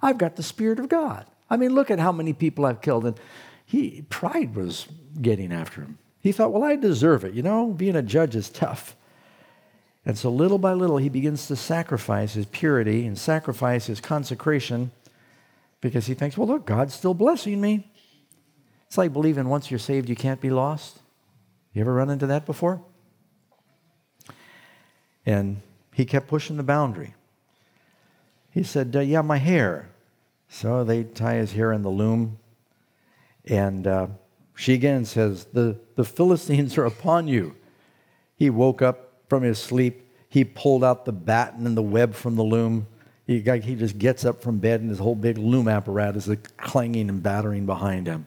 I've 0.00 0.18
got 0.18 0.36
the 0.36 0.42
Spirit 0.42 0.78
of 0.78 0.88
God. 0.88 1.26
I 1.50 1.56
mean, 1.56 1.74
look 1.74 1.90
at 1.90 1.98
how 1.98 2.12
many 2.12 2.32
people 2.32 2.64
I've 2.64 2.80
killed. 2.80 3.04
And 3.04 3.20
he, 3.66 4.02
pride 4.08 4.54
was 4.54 4.86
getting 5.20 5.52
after 5.52 5.82
him. 5.82 5.98
He 6.20 6.32
thought, 6.32 6.52
well, 6.52 6.64
I 6.64 6.76
deserve 6.76 7.24
it. 7.24 7.34
You 7.34 7.42
know, 7.42 7.72
being 7.72 7.96
a 7.96 8.02
judge 8.02 8.36
is 8.36 8.48
tough. 8.48 8.96
And 10.06 10.16
so 10.16 10.30
little 10.30 10.58
by 10.58 10.72
little, 10.72 10.96
he 10.96 11.08
begins 11.08 11.46
to 11.48 11.56
sacrifice 11.56 12.34
his 12.34 12.46
purity 12.46 13.06
and 13.06 13.18
sacrifice 13.18 13.86
his 13.86 14.00
consecration 14.00 14.92
because 15.80 16.06
he 16.06 16.14
thinks, 16.14 16.36
well, 16.36 16.48
look, 16.48 16.66
God's 16.66 16.94
still 16.94 17.14
blessing 17.14 17.60
me. 17.60 17.86
It's 18.86 18.98
like 18.98 19.12
believing 19.12 19.48
once 19.48 19.70
you're 19.70 19.78
saved, 19.78 20.08
you 20.08 20.16
can't 20.16 20.40
be 20.40 20.50
lost. 20.50 20.98
You 21.72 21.82
ever 21.82 21.94
run 21.94 22.10
into 22.10 22.26
that 22.26 22.46
before? 22.46 22.80
And 25.26 25.60
he 25.92 26.04
kept 26.04 26.28
pushing 26.28 26.56
the 26.56 26.62
boundary. 26.62 27.14
He 28.50 28.62
said, 28.62 28.94
uh, 28.94 29.00
Yeah, 29.00 29.22
my 29.22 29.38
hair. 29.38 29.90
So 30.48 30.82
they 30.82 31.04
tie 31.04 31.36
his 31.36 31.52
hair 31.52 31.72
in 31.72 31.82
the 31.82 31.90
loom. 31.90 32.38
And 33.44 33.86
uh, 33.86 34.08
she 34.54 34.74
again 34.74 35.04
says, 35.04 35.46
the, 35.52 35.78
the 35.94 36.04
Philistines 36.04 36.76
are 36.76 36.84
upon 36.84 37.28
you. 37.28 37.54
He 38.36 38.50
woke 38.50 38.82
up 38.82 39.12
from 39.28 39.42
his 39.42 39.58
sleep. 39.58 40.06
He 40.28 40.44
pulled 40.44 40.84
out 40.84 41.04
the 41.04 41.12
batten 41.12 41.66
and 41.66 41.76
the 41.76 41.82
web 41.82 42.14
from 42.14 42.36
the 42.36 42.42
loom. 42.42 42.86
He, 43.26 43.40
he 43.40 43.74
just 43.74 43.96
gets 43.96 44.24
up 44.24 44.42
from 44.42 44.58
bed, 44.58 44.80
and 44.80 44.90
his 44.90 44.98
whole 44.98 45.14
big 45.14 45.38
loom 45.38 45.68
apparatus 45.68 46.26
is 46.26 46.36
clanging 46.56 47.08
and 47.08 47.22
battering 47.22 47.64
behind 47.64 48.06
him. 48.06 48.26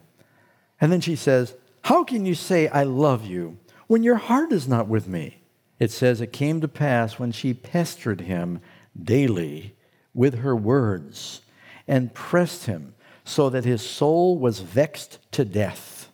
And 0.79 0.91
then 0.91 1.01
she 1.01 1.15
says, 1.15 1.55
How 1.83 2.03
can 2.03 2.25
you 2.25 2.35
say, 2.35 2.67
I 2.67 2.83
love 2.83 3.25
you, 3.25 3.57
when 3.87 4.01
your 4.01 4.15
heart 4.15 4.51
is 4.53 4.67
not 4.67 4.87
with 4.87 5.07
me? 5.07 5.42
It 5.83 5.91
says, 5.91 6.21
It 6.21 6.31
came 6.31 6.61
to 6.61 6.69
pass 6.69 7.19
when 7.19 7.33
she 7.33 7.53
pestered 7.53 8.21
him 8.21 8.61
daily 8.97 9.75
with 10.13 10.35
her 10.35 10.55
words 10.55 11.41
and 11.89 12.13
pressed 12.13 12.67
him 12.67 12.95
so 13.25 13.49
that 13.49 13.65
his 13.65 13.81
soul 13.81 14.37
was 14.37 14.61
vexed 14.61 15.19
to 15.33 15.43
death. 15.43 16.09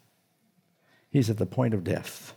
He's 1.11 1.29
at 1.29 1.37
the 1.37 1.45
point 1.45 1.75
of 1.75 1.83
death. 1.83 2.33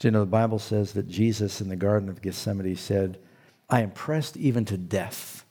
Do 0.00 0.08
you 0.08 0.12
know 0.12 0.20
the 0.20 0.26
Bible 0.26 0.58
says 0.58 0.92
that 0.92 1.08
Jesus 1.08 1.62
in 1.62 1.70
the 1.70 1.76
Garden 1.76 2.10
of 2.10 2.20
Gethsemane 2.20 2.76
said, 2.76 3.18
I 3.70 3.80
am 3.80 3.90
pressed 3.90 4.36
even 4.36 4.66
to 4.66 4.76
death. 4.76 5.46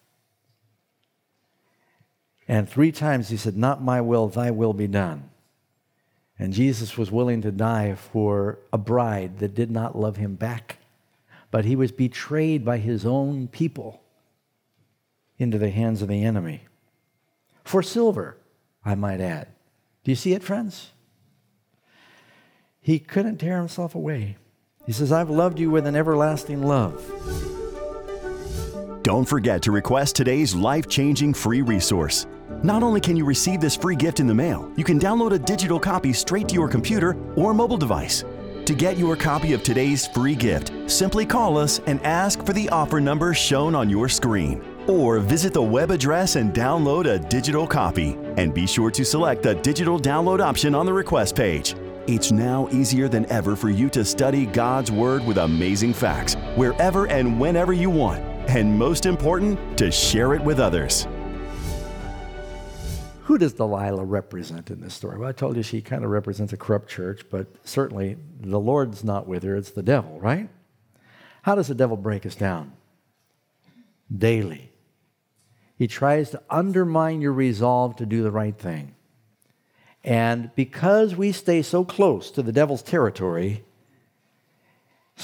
And 2.47 2.69
three 2.69 2.91
times 2.91 3.29
he 3.29 3.37
said, 3.37 3.57
Not 3.57 3.81
my 3.81 3.99
will, 3.99 4.27
thy 4.27 4.51
will 4.51 4.73
be 4.73 4.87
done. 4.87 5.31
And 6.39 6.53
Jesus 6.53 6.97
was 6.97 7.11
willing 7.11 7.41
to 7.41 7.51
die 7.51 7.95
for 7.95 8.59
a 8.71 8.77
bride 8.77 9.39
that 9.39 9.53
did 9.53 9.69
not 9.69 9.97
love 9.97 10.15
him 10.15 10.35
back. 10.35 10.77
But 11.51 11.65
he 11.65 11.75
was 11.75 11.91
betrayed 11.91 12.63
by 12.63 12.77
his 12.77 13.05
own 13.05 13.49
people 13.49 14.01
into 15.37 15.57
the 15.57 15.69
hands 15.69 16.01
of 16.01 16.07
the 16.07 16.23
enemy. 16.23 16.61
For 17.65 17.83
silver, 17.83 18.37
I 18.85 18.95
might 18.95 19.19
add. 19.19 19.49
Do 20.03 20.11
you 20.11 20.15
see 20.15 20.33
it, 20.33 20.43
friends? 20.43 20.91
He 22.81 22.99
couldn't 22.99 23.37
tear 23.37 23.57
himself 23.57 23.93
away. 23.93 24.37
He 24.85 24.93
says, 24.93 25.11
I've 25.11 25.29
loved 25.29 25.59
you 25.59 25.69
with 25.69 25.85
an 25.85 25.95
everlasting 25.95 26.63
love. 26.63 27.03
Don't 29.03 29.25
forget 29.25 29.61
to 29.63 29.71
request 29.71 30.15
today's 30.15 30.55
life 30.55 30.87
changing 30.87 31.33
free 31.33 31.61
resource. 31.61 32.25
Not 32.63 32.83
only 32.83 32.99
can 32.99 33.15
you 33.15 33.23
receive 33.23 33.61
this 33.61 33.77
free 33.77 33.95
gift 33.95 34.19
in 34.19 34.27
the 34.27 34.33
mail, 34.33 34.69
you 34.75 34.83
can 34.83 34.99
download 34.99 35.31
a 35.31 35.39
digital 35.39 35.79
copy 35.79 36.11
straight 36.11 36.49
to 36.49 36.55
your 36.55 36.67
computer 36.67 37.15
or 37.37 37.53
mobile 37.53 37.77
device. 37.77 38.25
To 38.65 38.75
get 38.75 38.97
your 38.97 39.15
copy 39.15 39.53
of 39.53 39.63
today's 39.63 40.07
free 40.07 40.35
gift, 40.35 40.73
simply 40.85 41.25
call 41.25 41.57
us 41.57 41.79
and 41.87 42.01
ask 42.05 42.45
for 42.45 42.51
the 42.51 42.67
offer 42.67 42.99
number 42.99 43.33
shown 43.33 43.75
on 43.75 43.89
your 43.89 44.09
screen. 44.09 44.61
Or 44.87 45.19
visit 45.19 45.53
the 45.53 45.61
web 45.61 45.89
address 45.89 46.35
and 46.35 46.53
download 46.53 47.05
a 47.05 47.17
digital 47.17 47.65
copy. 47.65 48.17
And 48.35 48.53
be 48.53 48.67
sure 48.67 48.91
to 48.91 49.05
select 49.05 49.41
the 49.41 49.55
digital 49.55 49.97
download 49.97 50.41
option 50.41 50.75
on 50.75 50.85
the 50.85 50.93
request 50.93 51.37
page. 51.37 51.75
It's 52.07 52.33
now 52.33 52.67
easier 52.73 53.07
than 53.07 53.25
ever 53.31 53.55
for 53.55 53.69
you 53.69 53.89
to 53.91 54.03
study 54.03 54.45
God's 54.45 54.91
Word 54.91 55.25
with 55.25 55.37
amazing 55.37 55.93
facts 55.93 56.35
wherever 56.57 57.07
and 57.07 57.39
whenever 57.39 57.71
you 57.71 57.89
want. 57.89 58.19
And 58.49 58.77
most 58.77 59.05
important, 59.05 59.77
to 59.77 59.89
share 59.91 60.33
it 60.33 60.43
with 60.43 60.59
others. 60.59 61.07
Who 63.29 63.37
does 63.37 63.53
Delilah 63.53 64.05
represent 64.05 64.71
in 64.71 64.81
this 64.81 64.95
story? 64.95 65.19
Well, 65.19 65.29
I 65.29 65.33
told 65.33 65.55
you 65.55 65.61
she 65.61 65.83
kind 65.83 66.03
of 66.03 66.09
represents 66.09 66.51
a 66.51 66.57
corrupt 66.57 66.89
church, 66.89 67.21
but 67.29 67.45
certainly 67.63 68.17
the 68.41 68.59
Lord's 68.59 69.03
not 69.03 69.27
with 69.27 69.43
her, 69.43 69.55
it's 69.55 69.69
the 69.69 69.83
devil, 69.83 70.19
right? 70.19 70.49
How 71.43 71.53
does 71.53 71.67
the 71.67 71.75
devil 71.75 71.95
break 71.95 72.25
us 72.25 72.33
down? 72.33 72.73
Daily. 74.11 74.71
He 75.77 75.85
tries 75.85 76.31
to 76.31 76.41
undermine 76.49 77.21
your 77.21 77.33
resolve 77.33 77.97
to 77.97 78.07
do 78.07 78.23
the 78.23 78.31
right 78.31 78.57
thing. 78.57 78.95
And 80.03 80.49
because 80.55 81.15
we 81.15 81.31
stay 81.31 81.61
so 81.61 81.85
close 81.85 82.31
to 82.31 82.41
the 82.41 82.51
devil's 82.51 82.81
territory, 82.81 83.63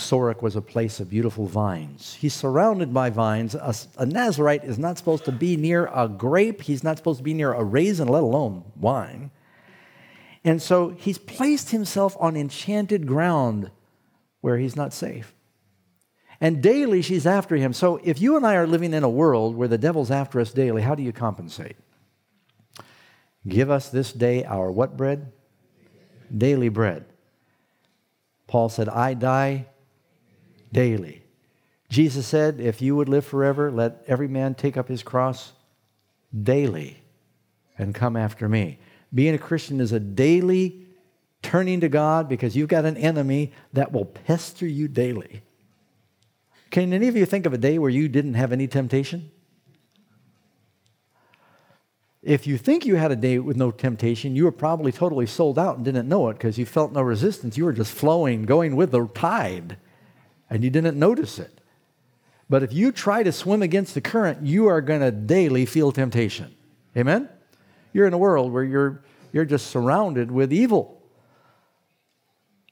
Sorek 0.09 0.41
was 0.41 0.55
a 0.55 0.62
place 0.62 1.00
of 1.00 1.09
beautiful 1.09 1.47
vines. 1.47 2.13
He's 2.13 2.33
surrounded 2.33 2.93
by 2.93 3.09
vines. 3.09 3.55
A, 3.55 3.74
a, 3.97 4.05
Nazarite 4.05 4.63
is 4.63 4.77
not 4.77 4.97
supposed 4.97 5.25
to 5.25 5.31
be 5.31 5.57
near 5.57 5.88
a 5.93 6.07
grape, 6.07 6.62
he's 6.62 6.83
not 6.83 6.97
supposed 6.97 7.19
to 7.19 7.24
be 7.24 7.33
near 7.33 7.53
a 7.53 7.63
raisin, 7.63 8.07
let 8.07 8.24
alone 8.24 8.63
wine. 8.75 9.31
And 10.43 10.62
so 10.62 10.89
he's 10.89 11.17
placed 11.17 11.71
himself 11.71 12.15
on 12.19 12.38
enchanted 12.38 13.07
ground 13.07 13.71
where 14.41 14.57
he's 14.57 14.75
not 14.75 14.93
safe. 14.93 15.33
And 16.39 16.62
daily 16.62 17.01
she's 17.01 17.25
after 17.25 17.55
him. 17.55 17.74
So 17.74 18.00
if 18.03 18.21
you 18.21 18.38
and 18.38 18.45
I 18.45 18.55
are 18.55 18.67
living 18.67 18.93
in 18.93 19.03
a 19.03 19.09
world 19.09 19.55
where 19.55 19.67
the 19.67 19.77
devil's 19.77 20.12
after 20.12 20.39
us 20.39 20.53
daily, 20.53 20.83
how 20.83 20.93
do 20.93 21.01
you 21.01 21.12
compensate? 21.12 21.77
Give 23.47 23.71
us 23.71 23.89
this 23.89 24.12
day 24.13 24.43
our 24.43 24.71
what 24.71 24.95
bread? 24.95 25.31
Daily 26.35 26.69
bread. 26.69 27.05
Paul 28.47 28.69
said, 28.69 28.89
I 28.89 29.15
die 29.15 29.67
daily. 30.72 31.24
Jesus 31.89 32.25
said, 32.27 32.60
If 32.60 32.81
you 32.81 32.95
would 32.95 33.10
live 33.10 33.25
forever, 33.25 33.72
let 33.72 34.03
every 34.07 34.27
man 34.27 34.55
take 34.55 34.77
up 34.77 34.88
his 34.88 35.03
cross 35.03 35.53
daily 36.43 37.01
and 37.77 37.93
come 37.93 38.15
after 38.15 38.50
me. 38.50 38.79
Being 39.13 39.36
a 39.36 39.39
Christian 39.39 39.79
is 39.79 39.91
a 39.91 40.00
daily 40.00 40.86
turning 41.41 41.79
to 41.81 41.89
God 41.89 42.27
because 42.27 42.55
you've 42.55 42.69
got 42.69 42.86
an 42.86 42.98
enemy 42.98 43.53
that 43.74 43.91
will 43.91 44.05
pester 44.05 44.65
you 44.65 44.88
daily. 44.88 45.43
Can 46.72 46.91
any 46.91 47.07
of 47.07 47.15
you 47.15 47.25
think 47.25 47.45
of 47.45 47.53
a 47.53 47.57
day 47.57 47.77
where 47.77 47.89
you 47.89 48.10
didn't 48.10 48.34
have 48.34 48.51
any 48.51 48.67
temptation? 48.67 49.31
If 52.22 52.48
you 52.48 52.57
think 52.57 52.88
you 52.88 52.95
had 52.95 53.12
a 53.12 53.15
day 53.15 53.38
with 53.38 53.55
no 53.55 53.69
temptation, 53.69 54.36
you 54.36 54.45
were 54.45 54.51
probably 54.51 54.91
totally 54.91 55.27
sold 55.27 55.60
out 55.60 55.75
and 55.75 55.86
didn't 55.86 56.10
know 56.10 56.27
it 56.29 56.34
because 56.34 56.57
you 56.57 56.65
felt 56.65 56.91
no 56.91 57.03
resistance. 57.03 57.55
You 57.55 57.65
were 57.65 57.72
just 57.72 57.93
flowing, 57.93 58.43
going 58.43 58.75
with 58.75 58.89
the 58.89 59.07
tide, 59.13 59.77
and 60.50 60.64
you 60.64 60.70
didn't 60.70 60.98
notice 60.98 61.40
it. 61.40 61.62
But 62.50 62.64
if 62.64 62.74
you 62.74 62.92
try 62.92 63.24
to 63.24 63.32
swim 63.32 63.62
against 63.62 63.94
the 63.94 64.02
current, 64.02 64.46
you 64.46 64.68
are 64.68 64.82
going 64.82 65.02
to 65.02 65.12
daily 65.12 65.66
feel 65.66 65.92
temptation. 65.92 66.56
Amen? 66.96 67.28
You're 67.92 68.08
in 68.08 68.14
a 68.14 68.18
world 68.18 68.52
where 68.52 68.64
you're, 68.64 69.04
you're 69.32 69.46
just 69.46 69.68
surrounded 69.68 70.32
with 70.32 70.54
evil. 70.54 71.02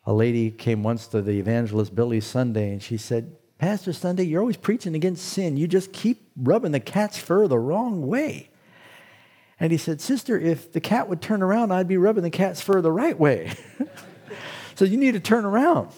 A 0.06 0.14
lady 0.14 0.52
came 0.52 0.84
once 0.84 1.08
to 1.08 1.22
the 1.22 1.40
evangelist 1.40 1.96
Billy 1.96 2.20
Sunday 2.20 2.72
and 2.72 2.84
she 2.84 2.98
said, 2.98 3.36
Pastor 3.58 3.94
Sunday, 3.94 4.24
you're 4.24 4.42
always 4.42 4.58
preaching 4.58 4.96
against 4.96 5.26
sin. 5.26 5.56
You 5.56 5.68
just 5.68 5.94
keep 5.94 6.30
rubbing 6.36 6.74
the 6.74 6.80
cat's 6.82 7.18
fur 7.18 7.48
the 7.48 7.58
wrong 7.58 8.06
way. 8.06 8.50
And 9.60 9.72
he 9.72 9.78
said, 9.78 10.02
Sister, 10.02 10.38
if 10.38 10.74
the 10.74 10.82
cat 10.82 11.08
would 11.08 11.22
turn 11.22 11.42
around, 11.42 11.72
I'd 11.72 11.88
be 11.88 11.96
rubbing 11.96 12.24
the 12.24 12.30
cat's 12.30 12.60
fur 12.60 12.82
the 12.82 12.92
right 12.92 13.18
way. 13.18 13.54
so 14.76 14.84
you 14.84 14.98
need 14.98 15.14
to 15.14 15.22
turn 15.22 15.46
around. 15.46 15.90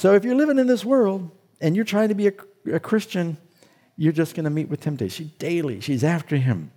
So 0.00 0.14
if 0.14 0.24
you're 0.24 0.34
living 0.34 0.58
in 0.58 0.66
this 0.66 0.82
world 0.82 1.30
and 1.60 1.76
you're 1.76 1.84
trying 1.84 2.08
to 2.08 2.14
be 2.14 2.28
a, 2.28 2.32
a 2.72 2.80
Christian, 2.80 3.36
you're 3.98 4.14
just 4.14 4.34
going 4.34 4.44
to 4.44 4.50
meet 4.50 4.70
with 4.70 4.80
temptation 4.80 5.30
daily. 5.38 5.78
She's 5.80 6.02
after 6.02 6.38
him. 6.38 6.70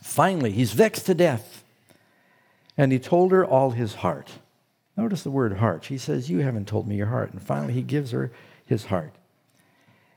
Finally, 0.00 0.52
he's 0.52 0.72
vexed 0.72 1.06
to 1.06 1.14
death. 1.14 1.64
And 2.76 2.92
he 2.92 3.00
told 3.00 3.32
her 3.32 3.44
all 3.44 3.72
his 3.72 3.94
heart. 3.94 4.30
Notice 4.96 5.24
the 5.24 5.32
word 5.32 5.54
heart. 5.54 5.86
He 5.86 5.98
says, 5.98 6.30
You 6.30 6.42
haven't 6.42 6.68
told 6.68 6.86
me 6.86 6.94
your 6.94 7.08
heart. 7.08 7.32
And 7.32 7.42
finally, 7.42 7.72
he 7.72 7.82
gives 7.82 8.12
her 8.12 8.30
his 8.64 8.84
heart. 8.84 9.16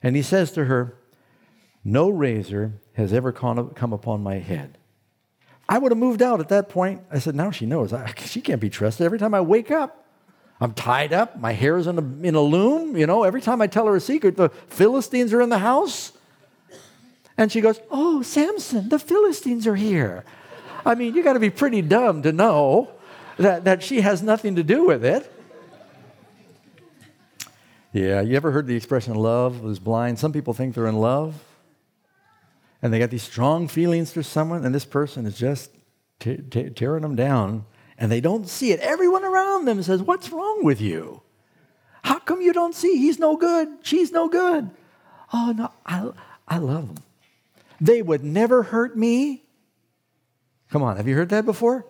And 0.04 0.16
he 0.16 0.22
says 0.22 0.52
to 0.52 0.66
her, 0.66 0.96
No 1.84 2.08
razor 2.08 2.74
has 2.94 3.14
ever 3.14 3.32
come 3.32 3.94
upon 3.94 4.22
my 4.22 4.36
head. 4.36 4.78
I 5.68 5.80
would 5.80 5.92
have 5.92 5.98
moved 5.98 6.22
out 6.22 6.40
at 6.40 6.50
that 6.50 6.70
point. 6.70 7.02
I 7.12 7.18
said, 7.18 7.34
now 7.34 7.50
she 7.50 7.66
knows. 7.66 7.94
I, 7.94 8.14
she 8.18 8.42
can't 8.42 8.62
be 8.62 8.70
trusted. 8.70 9.08
Every 9.08 9.18
time 9.18 9.34
I 9.34 9.42
wake 9.42 9.72
up, 9.72 10.07
I'm 10.60 10.74
tied 10.74 11.14
up. 11.14 11.40
My 11.40 11.52
hair 11.52 11.78
is 11.78 11.88
in 11.88 11.98
a, 11.98 12.28
in 12.28 12.36
a 12.36 12.42
loom. 12.42 12.98
You 12.98 13.06
know, 13.06 13.24
every 13.24 13.42
time 13.42 13.62
I 13.62 13.68
tell 13.68 13.86
her 13.86 13.96
a 13.96 14.02
secret, 14.02 14.38
the 14.38 14.50
Philistines 14.50 15.34
are 15.34 15.42
in 15.42 15.50
the 15.50 15.60
house. 15.60 16.14
And 17.38 17.52
she 17.52 17.62
goes, 17.62 17.80
Oh, 17.92 18.24
Samson, 18.24 18.90
the 18.90 18.98
Philistines 18.98 19.68
are 19.68 19.76
here. 19.76 20.24
I 20.86 20.96
mean, 20.96 21.14
you 21.14 21.24
got 21.24 21.34
to 21.34 21.40
be 21.40 21.50
pretty 21.50 21.82
dumb 21.82 22.24
to 22.24 22.32
know 22.32 22.90
that, 23.38 23.66
that 23.66 23.84
she 23.84 24.02
has 24.02 24.24
nothing 24.24 24.56
to 24.56 24.64
do 24.64 24.86
with 24.86 25.06
it. 25.06 25.32
Yeah, 27.94 28.22
you 28.22 28.36
ever 28.36 28.52
heard 28.52 28.68
the 28.68 28.76
expression 28.76 29.16
love 29.16 29.66
is 29.66 29.80
blind? 29.80 30.20
Some 30.20 30.34
people 30.34 30.54
think 30.54 30.76
they're 30.76 30.88
in 30.88 30.98
love 30.98 31.36
and 32.82 32.94
they 32.94 33.00
got 33.00 33.10
these 33.10 33.24
strong 33.24 33.68
feelings 33.68 34.14
for 34.14 34.24
someone, 34.24 34.64
and 34.66 34.74
this 34.74 34.86
person 34.86 35.26
is 35.26 35.38
just 35.38 35.72
t- 36.20 36.38
t- 36.38 36.70
tearing 36.70 37.02
them 37.02 37.16
down, 37.16 37.66
and 37.98 38.12
they 38.12 38.22
don't 38.22 38.48
see 38.48 38.72
it. 38.72 38.80
Everyone 38.80 39.24
around 39.24 39.66
them 39.66 39.82
says, 39.82 40.02
What's 40.02 40.32
wrong 40.32 40.64
with 40.64 40.80
you? 40.80 41.22
How 42.04 42.20
come 42.20 42.42
you 42.42 42.54
don't 42.54 42.76
see? 42.76 42.98
He's 42.98 43.20
no 43.20 43.36
good. 43.36 43.68
She's 43.82 44.12
no 44.12 44.30
good. 44.30 44.70
Oh, 45.34 45.54
no, 45.56 45.72
I, 45.86 46.10
I 46.48 46.58
love 46.58 46.94
them. 46.94 47.04
They 47.82 48.02
would 48.02 48.24
never 48.24 48.64
hurt 48.64 48.98
me. 48.98 49.44
Come 50.70 50.84
on, 50.84 50.98
have 50.98 51.08
you 51.08 51.16
heard 51.16 51.30
that 51.30 51.46
before? 51.46 51.86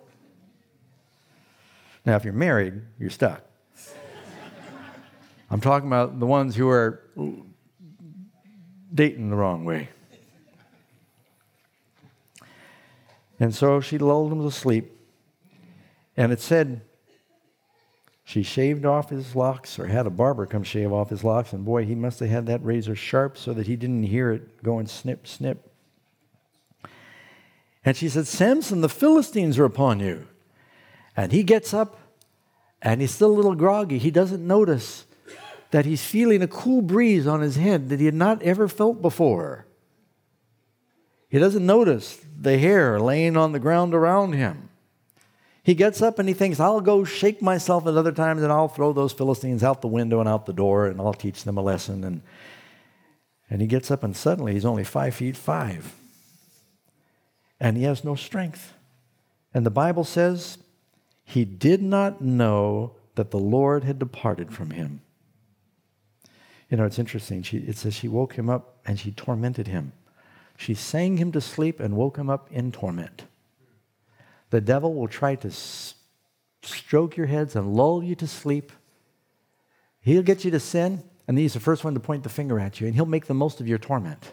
Now, 2.04 2.16
if 2.16 2.24
you're 2.24 2.32
married, 2.32 2.80
you're 2.98 3.10
stuck. 3.10 3.42
I'm 5.50 5.60
talking 5.60 5.88
about 5.88 6.18
the 6.20 6.26
ones 6.26 6.56
who 6.56 6.68
are 6.68 7.02
dating 8.94 9.30
the 9.30 9.36
wrong 9.36 9.64
way. 9.64 9.88
And 13.40 13.54
so 13.54 13.80
she 13.80 13.98
lulled 13.98 14.32
him 14.32 14.42
to 14.42 14.50
sleep. 14.50 14.97
And 16.18 16.32
it 16.32 16.40
said 16.40 16.80
she 18.24 18.42
shaved 18.42 18.84
off 18.84 19.08
his 19.08 19.36
locks 19.36 19.78
or 19.78 19.86
had 19.86 20.04
a 20.04 20.10
barber 20.10 20.46
come 20.46 20.64
shave 20.64 20.92
off 20.92 21.10
his 21.10 21.22
locks. 21.22 21.52
And 21.52 21.64
boy, 21.64 21.84
he 21.86 21.94
must 21.94 22.18
have 22.18 22.28
had 22.28 22.46
that 22.46 22.62
razor 22.64 22.96
sharp 22.96 23.38
so 23.38 23.54
that 23.54 23.68
he 23.68 23.76
didn't 23.76 24.02
hear 24.02 24.32
it 24.32 24.64
going 24.64 24.88
snip, 24.88 25.28
snip. 25.28 25.72
And 27.84 27.96
she 27.96 28.08
said, 28.08 28.26
Samson, 28.26 28.80
the 28.80 28.88
Philistines 28.88 29.60
are 29.60 29.64
upon 29.64 30.00
you. 30.00 30.26
And 31.16 31.30
he 31.30 31.44
gets 31.44 31.72
up 31.72 31.96
and 32.82 33.00
he's 33.00 33.14
still 33.14 33.30
a 33.30 33.38
little 33.38 33.54
groggy. 33.54 33.98
He 33.98 34.10
doesn't 34.10 34.44
notice 34.44 35.06
that 35.70 35.86
he's 35.86 36.04
feeling 36.04 36.42
a 36.42 36.48
cool 36.48 36.82
breeze 36.82 37.28
on 37.28 37.42
his 37.42 37.54
head 37.54 37.90
that 37.90 38.00
he 38.00 38.06
had 38.06 38.14
not 38.14 38.42
ever 38.42 38.66
felt 38.66 39.00
before. 39.00 39.68
He 41.28 41.38
doesn't 41.38 41.64
notice 41.64 42.18
the 42.36 42.58
hair 42.58 42.98
laying 42.98 43.36
on 43.36 43.52
the 43.52 43.60
ground 43.60 43.94
around 43.94 44.32
him. 44.32 44.67
He 45.68 45.74
gets 45.74 46.00
up 46.00 46.18
and 46.18 46.26
he 46.26 46.34
thinks, 46.34 46.60
I'll 46.60 46.80
go 46.80 47.04
shake 47.04 47.42
myself 47.42 47.86
at 47.86 47.94
other 47.94 48.10
times 48.10 48.42
and 48.42 48.50
I'll 48.50 48.68
throw 48.68 48.94
those 48.94 49.12
Philistines 49.12 49.62
out 49.62 49.82
the 49.82 49.86
window 49.86 50.18
and 50.18 50.26
out 50.26 50.46
the 50.46 50.54
door 50.54 50.86
and 50.86 50.98
I'll 50.98 51.12
teach 51.12 51.44
them 51.44 51.58
a 51.58 51.60
lesson. 51.60 52.04
And, 52.04 52.22
and 53.50 53.60
he 53.60 53.66
gets 53.66 53.90
up 53.90 54.02
and 54.02 54.16
suddenly 54.16 54.54
he's 54.54 54.64
only 54.64 54.82
five 54.82 55.14
feet 55.14 55.36
five. 55.36 55.94
And 57.60 57.76
he 57.76 57.82
has 57.82 58.02
no 58.02 58.14
strength. 58.14 58.72
And 59.52 59.66
the 59.66 59.70
Bible 59.70 60.04
says 60.04 60.56
he 61.22 61.44
did 61.44 61.82
not 61.82 62.22
know 62.22 62.92
that 63.16 63.30
the 63.30 63.38
Lord 63.38 63.84
had 63.84 63.98
departed 63.98 64.54
from 64.54 64.70
him. 64.70 65.02
You 66.70 66.78
know, 66.78 66.86
it's 66.86 66.98
interesting. 66.98 67.42
She, 67.42 67.58
it 67.58 67.76
says 67.76 67.92
she 67.92 68.08
woke 68.08 68.36
him 68.36 68.48
up 68.48 68.78
and 68.86 68.98
she 68.98 69.10
tormented 69.10 69.66
him. 69.66 69.92
She 70.56 70.72
sang 70.72 71.18
him 71.18 71.30
to 71.32 71.42
sleep 71.42 71.78
and 71.78 71.94
woke 71.94 72.16
him 72.16 72.30
up 72.30 72.50
in 72.50 72.72
torment. 72.72 73.24
The 74.50 74.60
devil 74.60 74.94
will 74.94 75.08
try 75.08 75.34
to 75.36 75.50
stroke 76.62 77.16
your 77.16 77.26
heads 77.26 77.54
and 77.56 77.74
lull 77.74 78.02
you 78.02 78.14
to 78.16 78.26
sleep. 78.26 78.72
He'll 80.00 80.22
get 80.22 80.44
you 80.44 80.50
to 80.52 80.60
sin, 80.60 81.02
and 81.26 81.38
he's 81.38 81.54
the 81.54 81.60
first 81.60 81.84
one 81.84 81.94
to 81.94 82.00
point 82.00 82.22
the 82.22 82.28
finger 82.28 82.58
at 82.58 82.80
you, 82.80 82.86
and 82.86 82.94
he'll 82.94 83.06
make 83.06 83.26
the 83.26 83.34
most 83.34 83.60
of 83.60 83.68
your 83.68 83.78
torment. 83.78 84.32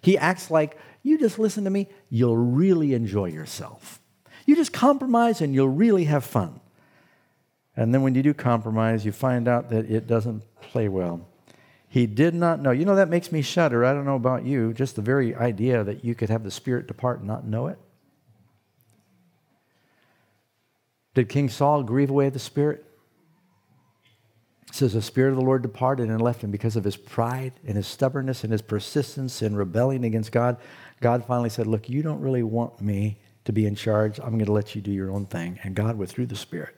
He 0.00 0.18
acts 0.18 0.50
like, 0.50 0.76
you 1.02 1.18
just 1.18 1.38
listen 1.38 1.64
to 1.64 1.70
me, 1.70 1.88
you'll 2.10 2.36
really 2.36 2.92
enjoy 2.92 3.26
yourself. 3.26 4.00
You 4.46 4.56
just 4.56 4.72
compromise 4.72 5.40
and 5.40 5.54
you'll 5.54 5.68
really 5.68 6.04
have 6.04 6.24
fun. 6.24 6.60
And 7.76 7.94
then 7.94 8.02
when 8.02 8.14
you 8.14 8.22
do 8.22 8.34
compromise, 8.34 9.04
you 9.04 9.12
find 9.12 9.46
out 9.46 9.70
that 9.70 9.90
it 9.90 10.06
doesn't 10.06 10.42
play 10.60 10.88
well. 10.88 11.26
He 11.88 12.06
did 12.06 12.34
not 12.34 12.60
know. 12.60 12.70
You 12.70 12.84
know, 12.84 12.96
that 12.96 13.08
makes 13.08 13.30
me 13.30 13.42
shudder. 13.42 13.84
I 13.84 13.92
don't 13.92 14.04
know 14.04 14.16
about 14.16 14.44
you, 14.44 14.72
just 14.72 14.96
the 14.96 15.02
very 15.02 15.34
idea 15.34 15.84
that 15.84 16.04
you 16.04 16.14
could 16.14 16.30
have 16.30 16.42
the 16.42 16.50
Spirit 16.50 16.86
depart 16.86 17.18
and 17.18 17.28
not 17.28 17.46
know 17.46 17.68
it. 17.68 17.78
Did 21.14 21.28
King 21.28 21.48
Saul 21.48 21.82
grieve 21.82 22.10
away 22.10 22.30
the 22.30 22.38
Spirit? 22.38 22.84
It 24.68 24.74
says, 24.74 24.94
The 24.94 25.02
Spirit 25.02 25.30
of 25.30 25.36
the 25.36 25.44
Lord 25.44 25.62
departed 25.62 26.08
and 26.08 26.20
left 26.20 26.42
him 26.42 26.50
because 26.50 26.76
of 26.76 26.84
his 26.84 26.96
pride 26.96 27.52
and 27.66 27.76
his 27.76 27.86
stubbornness 27.86 28.42
and 28.42 28.52
his 28.52 28.62
persistence 28.62 29.42
in 29.42 29.54
rebelling 29.54 30.04
against 30.04 30.32
God. 30.32 30.56
God 31.00 31.24
finally 31.26 31.50
said, 31.50 31.66
Look, 31.66 31.90
you 31.90 32.02
don't 32.02 32.20
really 32.20 32.42
want 32.42 32.80
me 32.80 33.18
to 33.44 33.52
be 33.52 33.66
in 33.66 33.74
charge. 33.74 34.18
I'm 34.18 34.32
going 34.32 34.46
to 34.46 34.52
let 34.52 34.74
you 34.74 34.80
do 34.80 34.90
your 34.90 35.10
own 35.10 35.26
thing. 35.26 35.58
And 35.62 35.74
God 35.74 35.98
withdrew 35.98 36.26
the 36.26 36.36
Spirit. 36.36 36.74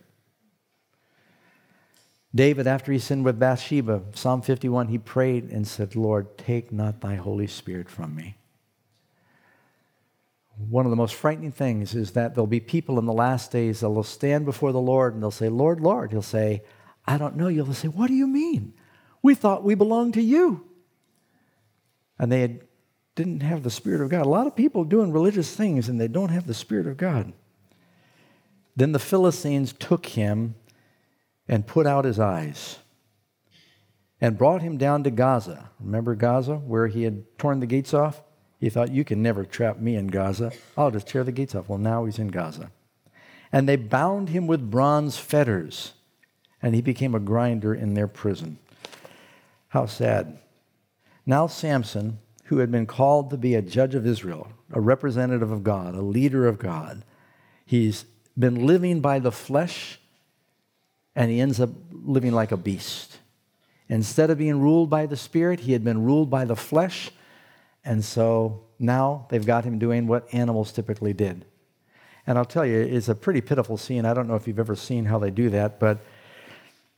David, 2.35 2.66
after 2.66 2.90
he 2.90 2.99
sinned 2.99 3.25
with 3.25 3.38
Bathsheba, 3.38 4.03
Psalm 4.12 4.42
51, 4.42 4.88
he 4.88 4.99
prayed 4.99 5.51
and 5.51 5.68
said, 5.68 5.94
Lord, 5.94 6.37
take 6.37 6.73
not 6.73 7.01
thy 7.01 7.14
Holy 7.14 7.47
Spirit 7.47 7.88
from 7.88 8.16
me. 8.16 8.35
One 10.57 10.87
of 10.87 10.90
the 10.90 10.97
most 10.97 11.14
frightening 11.14 11.53
things 11.53 11.95
is 11.95 12.12
that 12.12 12.35
there'll 12.35 12.47
be 12.47 12.61
people 12.61 12.99
in 12.99 13.07
the 13.07 13.12
last 13.12 13.51
days 13.51 13.81
that 13.81 13.90
will 13.90 14.05
stand 14.05 14.45
before 14.45 14.73
the 14.73 14.81
Lord 14.81 15.14
and 15.14 15.23
they'll 15.23 15.31
say, 15.31 15.49
Lord, 15.49 15.81
Lord. 15.81 16.12
He'll 16.12 16.23
say, 16.23 16.62
I 17.07 17.19
don't 17.19 17.37
know 17.37 17.49
you. 17.49 17.64
They'll 17.64 17.75
say, 17.75 17.88
What 17.88 18.07
do 18.07 18.14
you 18.14 18.27
mean? 18.27 18.75
We 19.23 19.35
thought 19.35 19.64
we 19.64 19.75
belonged 19.75 20.14
to 20.14 20.23
you. 20.23 20.64
And 22.19 22.31
they 22.31 22.40
had, 22.40 22.61
didn't 23.17 23.40
have 23.40 23.62
the 23.62 23.71
Spirit 23.71 24.01
of 24.01 24.11
God. 24.11 24.27
A 24.27 24.29
lot 24.29 24.47
of 24.47 24.55
people 24.55 24.85
doing 24.85 25.12
religious 25.12 25.55
things 25.55 25.88
and 25.88 26.01
they 26.01 26.09
don't 26.09 26.31
have 26.31 26.47
the 26.47 26.55
Spirit 26.55 26.87
of 26.87 26.97
God. 26.97 27.33
Then 28.77 28.93
the 28.93 28.99
Philistines 28.99 29.73
took 29.73 30.07
him 30.07 30.55
and 31.49 31.67
put 31.67 31.87
out 31.87 32.05
his 32.05 32.19
eyes 32.19 32.79
and 34.21 34.38
brought 34.38 34.62
him 34.62 34.79
down 34.79 35.05
to 35.05 35.11
Gaza. 35.11 35.71
Remember 35.81 36.14
Gaza, 36.14 36.57
where 36.57 36.87
he 36.87 37.03
had 37.03 37.25
torn 37.38 37.61
the 37.61 37.67
gates 37.67 37.93
off? 37.93 38.23
He 38.59 38.71
thought, 38.71 38.93
You 38.93 39.05
can 39.05 39.23
never 39.23 39.45
trap 39.45 39.79
me 39.79 39.97
in 39.97 40.09
Gaza. 40.09 40.53
I'll 40.77 40.90
just 40.90 41.07
tear 41.07 41.25
the 41.25 41.33
gates 41.33 41.55
off. 41.55 41.69
Well, 41.69 41.79
now 41.79 42.05
he's 42.05 42.19
in 42.19 42.29
Gaza. 42.29 42.71
And 43.53 43.69
they 43.69 43.77
bound 43.77 44.31
him 44.31 44.47
with 44.47 44.71
bronze 44.71 45.17
fetters, 45.17 45.93
and 46.61 46.75
he 46.75 46.83
became 46.83 47.14
a 47.14 47.21
grinder 47.21 47.75
in 47.75 47.95
their 47.95 48.09
prison. 48.09 48.59
How 49.69 49.87
sad. 49.87 50.38
Now, 51.27 51.47
Samson, 51.47 52.19
who 52.45 52.59
had 52.59 52.71
been 52.71 52.87
called 52.87 53.31
to 53.31 53.37
be 53.37 53.55
a 53.55 53.62
judge 53.62 53.95
of 53.95 54.07
Israel, 54.07 54.49
a 54.73 54.81
representative 54.81 55.51
of 55.51 55.64
God, 55.64 55.95
a 55.95 56.03
leader 56.03 56.47
of 56.47 56.59
God, 56.59 57.05
he's 57.64 58.05
been 58.38 58.67
living 58.67 59.01
by 59.01 59.19
the 59.19 59.33
flesh 59.33 59.99
and 61.17 61.31
he 61.31 61.40
ends 61.40 61.61
up 61.61 61.71
living 61.93 62.33
like 62.33 62.53
a 62.53 62.57
beast. 62.57 63.19
Instead 63.88 64.31
of 64.31 64.38
being 64.38 64.61
ruled 64.61 64.90
by 64.90 65.07
the 65.07 65.17
Spirit, 65.17 65.61
he 65.61 65.73
had 65.73 65.85
been 65.85 66.05
ruled 66.05 66.31
by 66.31 66.45
the 66.45 66.57
flesh, 66.57 67.11
and 67.85 68.05
so 68.05 68.64
now 68.79 69.27
they've 69.31 69.44
got 69.44 69.64
him 69.64 69.79
doing 69.79 70.07
what 70.07 70.33
animals 70.33 70.73
typically 70.73 71.12
did. 71.12 71.44
And 72.27 72.38
I'll 72.38 72.44
tell 72.44 72.64
you, 72.64 72.79
it's 72.79 73.09
a 73.09 73.14
pretty 73.14 73.40
pitiful 73.40 73.77
scene. 73.77 74.07
I 74.07 74.14
don't 74.14 74.27
know 74.27 74.35
if 74.35 74.49
you've 74.49 74.59
ever 74.59 74.75
seen 74.75 75.05
how 75.05 75.18
they 75.18 75.31
do 75.31 75.51
that, 75.51 75.79
but 75.79 75.99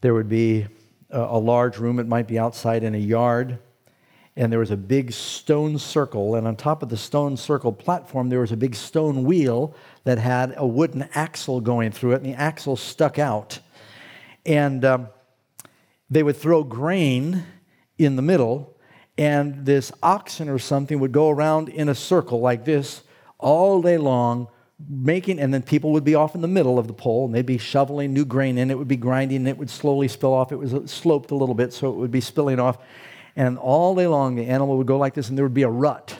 there 0.00 0.14
would 0.14 0.28
be 0.28 0.66
a, 1.10 1.38
large 1.38 1.78
room, 1.78 1.98
it 1.98 2.06
might 2.06 2.28
be 2.28 2.38
outside 2.38 2.82
in 2.84 2.94
a 2.94 2.98
yard, 2.98 3.58
and 4.36 4.52
there 4.52 4.58
was 4.58 4.70
a 4.70 4.76
big 4.76 5.12
stone 5.12 5.78
circle, 5.78 6.34
and 6.34 6.46
on 6.46 6.56
top 6.56 6.82
of 6.82 6.88
the 6.90 6.96
stone 6.96 7.36
circle 7.36 7.72
platform, 7.72 8.28
there 8.28 8.40
was 8.40 8.52
a 8.52 8.56
big 8.56 8.74
stone 8.74 9.24
wheel 9.24 9.74
that 10.04 10.18
had 10.18 10.54
a 10.56 10.66
wooden 10.66 11.08
axle 11.14 11.60
going 11.60 11.90
through 11.90 12.12
it, 12.12 12.16
and 12.16 12.26
the 12.26 12.38
axle 12.38 12.76
stuck 12.76 13.18
out. 13.18 13.58
And 14.44 14.84
um, 14.84 15.08
they 16.10 16.22
would 16.22 16.36
throw 16.36 16.62
grain 16.62 17.44
in 17.98 18.16
the 18.16 18.22
middle, 18.22 18.75
and 19.18 19.64
this 19.64 19.92
oxen 20.02 20.48
or 20.48 20.58
something 20.58 21.00
would 21.00 21.12
go 21.12 21.30
around 21.30 21.68
in 21.68 21.88
a 21.88 21.94
circle 21.94 22.40
like 22.40 22.64
this 22.64 23.02
all 23.38 23.80
day 23.80 23.98
long, 23.98 24.48
making, 24.88 25.38
and 25.38 25.52
then 25.52 25.62
people 25.62 25.92
would 25.92 26.04
be 26.04 26.14
off 26.14 26.34
in 26.34 26.42
the 26.42 26.48
middle 26.48 26.78
of 26.78 26.86
the 26.86 26.92
pole, 26.92 27.24
and 27.24 27.34
they'd 27.34 27.46
be 27.46 27.58
shoveling 27.58 28.12
new 28.12 28.24
grain 28.24 28.58
in. 28.58 28.70
It 28.70 28.78
would 28.78 28.88
be 28.88 28.96
grinding, 28.96 29.38
and 29.38 29.48
it 29.48 29.56
would 29.56 29.70
slowly 29.70 30.08
spill 30.08 30.34
off. 30.34 30.52
It 30.52 30.56
was 30.56 30.90
sloped 30.90 31.30
a 31.30 31.34
little 31.34 31.54
bit, 31.54 31.72
so 31.72 31.90
it 31.90 31.96
would 31.96 32.10
be 32.10 32.20
spilling 32.20 32.60
off. 32.60 32.78
And 33.34 33.58
all 33.58 33.94
day 33.94 34.06
long, 34.06 34.34
the 34.34 34.46
animal 34.46 34.76
would 34.78 34.86
go 34.86 34.98
like 34.98 35.14
this, 35.14 35.28
and 35.28 35.36
there 35.36 35.44
would 35.44 35.54
be 35.54 35.62
a 35.62 35.68
rut. 35.68 36.18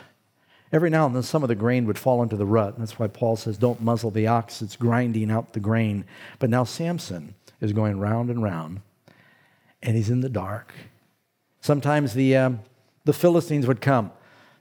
Every 0.72 0.90
now 0.90 1.06
and 1.06 1.14
then, 1.14 1.22
some 1.22 1.42
of 1.42 1.48
the 1.48 1.54
grain 1.54 1.87
would 1.87 1.98
fall 1.98 2.22
into 2.22 2.37
the 2.37 2.46
rut. 2.46 2.78
That's 2.78 2.98
why 2.98 3.06
Paul 3.06 3.37
says, 3.37 3.56
Don't 3.56 3.80
muzzle 3.80 4.11
the 4.11 4.26
ox, 4.26 4.62
it's 4.62 4.76
grinding 4.76 5.30
out 5.30 5.52
the 5.52 5.61
grain. 5.61 6.04
But 6.38 6.50
now, 6.50 6.64
Samson 6.64 7.35
is 7.61 7.72
going 7.72 7.98
round 8.00 8.30
and 8.30 8.42
round, 8.42 8.80
and 9.82 9.96
he's 9.96 10.11
in 10.11 10.20
the 10.20 10.28
dark. 10.28 10.72
Sometimes 11.61 12.14
the, 12.14 12.37
um, 12.37 12.61
the 13.07 13.12
Philistines 13.12 13.66
would 13.66 13.81
come. 13.81 14.11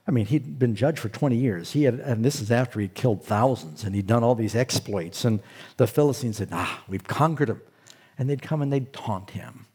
I 0.08 0.12
mean, 0.12 0.26
he'd 0.26 0.58
been 0.58 0.76
judged 0.76 1.00
for 1.00 1.08
20 1.08 1.36
years. 1.36 1.72
He 1.72 1.82
had, 1.82 1.94
and 1.94 2.24
this 2.24 2.40
is 2.40 2.52
after 2.52 2.78
he'd 2.78 2.94
killed 2.94 3.24
thousands 3.24 3.82
and 3.82 3.94
he'd 3.94 4.06
done 4.06 4.22
all 4.22 4.36
these 4.36 4.54
exploits. 4.54 5.24
And 5.24 5.40
the 5.78 5.88
Philistines 5.88 6.36
said, 6.36 6.50
Ah, 6.52 6.84
we've 6.88 7.04
conquered 7.04 7.50
him. 7.50 7.60
And 8.16 8.30
they'd 8.30 8.40
come 8.40 8.62
and 8.62 8.72
they'd 8.72 8.92
taunt 8.92 9.30
him. 9.30 9.66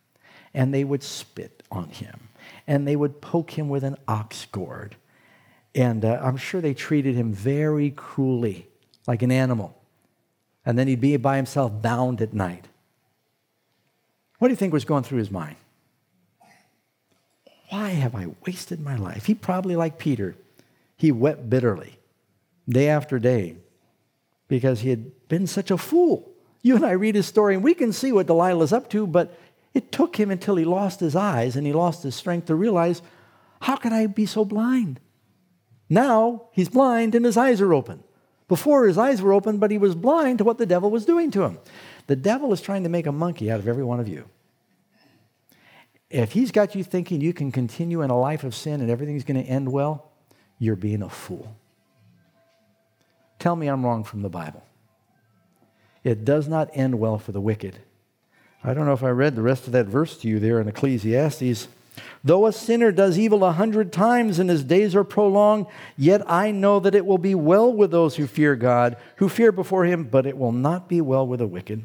And 0.54 0.74
they 0.74 0.86
would 0.86 1.04
spit 1.04 1.64
on 1.70 1.90
him. 1.90 2.30
And 2.66 2.88
they 2.88 2.96
would 2.96 3.22
poke 3.22 3.52
him 3.52 3.68
with 3.68 3.84
an 3.84 3.98
ox 4.08 4.48
gourd. 4.54 4.96
And 5.76 6.06
uh, 6.06 6.20
I'm 6.24 6.38
sure 6.38 6.62
they 6.62 6.74
treated 6.74 7.16
him 7.16 7.34
very 7.34 7.92
cruelly, 7.92 8.68
like 9.08 9.22
an 9.22 9.32
animal. 9.32 9.78
And 10.66 10.80
then 10.80 10.88
he'd 10.88 11.02
be 11.02 11.18
by 11.18 11.36
himself, 11.36 11.82
bound 11.82 12.22
at 12.22 12.34
night. 12.34 12.68
What 14.40 14.48
do 14.48 14.54
you 14.54 14.58
think 14.58 14.72
was 14.72 14.86
going 14.86 15.04
through 15.04 15.20
his 15.20 15.32
mind? 15.32 15.58
Why 17.72 17.92
have 17.92 18.16
I 18.16 18.28
wasted 18.46 18.82
my 18.82 18.98
life? 18.98 19.26
He 19.28 19.34
probably, 19.34 19.78
like 19.78 19.98
Peter, 19.98 20.36
he 20.98 21.10
wept 21.12 21.50
bitterly 21.50 21.98
day 22.68 22.90
after 22.90 23.18
day 23.18 23.56
because 24.50 24.82
he 24.82 24.90
had 24.90 25.28
been 25.30 25.48
such 25.48 25.72
a 25.72 25.78
fool. 25.78 26.30
You 26.62 26.76
and 26.76 26.86
I 26.86 26.92
read 26.92 27.16
his 27.16 27.28
story 27.28 27.56
and 27.56 27.64
we 27.64 27.74
can 27.74 27.94
see 27.94 28.12
what 28.12 28.28
Delilah's 28.28 28.74
up 28.74 28.90
to, 28.90 29.08
but 29.08 29.38
It 29.74 29.92
took 29.92 30.18
him 30.18 30.32
until 30.32 30.56
he 30.56 30.66
lost 30.66 31.00
his 31.00 31.16
eyes 31.16 31.56
and 31.56 31.66
he 31.66 31.74
lost 31.74 32.04
his 32.04 32.16
strength 32.16 32.48
to 32.48 32.56
realize, 32.56 33.02
how 33.62 33.78
can 33.78 33.94
I 33.94 34.08
be 34.08 34.26
so 34.26 34.44
blind? 34.44 35.00
Now 35.90 36.44
he's 36.52 36.70
blind 36.70 37.16
and 37.16 37.26
his 37.26 37.38
eyes 37.38 37.62
are 37.62 37.74
open. 37.74 38.04
Before 38.48 38.86
his 38.86 38.98
eyes 38.98 39.22
were 39.22 39.34
open, 39.34 39.60
but 39.60 39.72
he 39.72 39.78
was 39.78 39.96
blind 39.96 40.40
to 40.40 40.44
what 40.44 40.58
the 40.58 40.66
devil 40.66 40.92
was 40.92 41.06
doing 41.06 41.32
to 41.32 41.44
him. 41.44 41.60
The 42.08 42.18
devil 42.18 42.52
is 42.52 42.60
trying 42.60 42.84
to 42.84 42.90
make 42.90 43.08
a 43.08 43.12
monkey 43.14 43.50
out 43.50 43.60
of 43.60 43.68
every 43.68 43.84
one 43.84 44.02
of 44.02 44.10
you. 44.10 44.26
If 46.12 46.34
he's 46.34 46.52
got 46.52 46.76
you 46.76 46.84
thinking 46.84 47.22
you 47.22 47.34
can 47.34 47.52
continue 47.52 48.02
in 48.02 48.10
a 48.10 48.20
life 48.20 48.44
of 48.44 48.54
sin 48.54 48.82
and 48.82 48.90
everything's 48.92 49.24
going 49.24 49.42
to 49.42 49.50
end 49.50 49.72
well, 49.72 50.12
you're 50.60 50.76
being 50.76 51.02
a 51.02 51.10
fool. 51.10 51.56
Tell 53.40 53.56
me 53.56 53.68
I'm 53.68 53.86
wrong 53.86 54.04
from 54.04 54.22
the 54.22 54.30
Bible. 54.30 54.64
It 56.04 56.26
does 56.26 56.48
not 56.48 56.70
end 56.74 57.00
well 57.00 57.18
for 57.18 57.32
the 57.32 57.42
wicked. 57.42 57.80
I 58.64 58.74
don't 58.74 58.86
know 58.86 58.94
if 58.94 59.04
I 59.04 59.10
read 59.10 59.36
the 59.36 59.42
rest 59.42 59.68
of 59.68 59.74
that 59.74 59.86
verse 59.86 60.18
to 60.18 60.28
you 60.28 60.40
there 60.40 60.60
in 60.60 60.68
Ecclesiastes. 60.68 61.68
Though 62.24 62.46
a 62.46 62.54
sinner 62.54 62.92
does 62.92 63.18
evil 63.18 63.44
a 63.44 63.52
hundred 63.54 63.92
times 63.92 64.38
and 64.38 64.50
his 64.50 64.64
days 64.64 64.96
are 64.96 65.04
prolonged, 65.04 65.66
yet 65.98 66.22
I 66.30 66.52
know 66.52 66.80
that 66.80 66.96
it 66.96 67.06
will 67.06 67.18
be 67.18 67.36
well 67.36 67.72
with 67.72 67.92
those 67.92 68.18
who 68.18 68.28
fear 68.28 68.56
God, 68.56 68.98
who 69.16 69.30
fear 69.30 69.52
before 69.52 69.86
him, 69.86 70.04
but 70.04 70.26
it 70.26 70.38
will 70.38 70.52
not 70.52 70.88
be 70.88 71.02
well 71.02 71.26
with 71.26 71.40
the 71.40 71.48
wicked. 71.48 71.84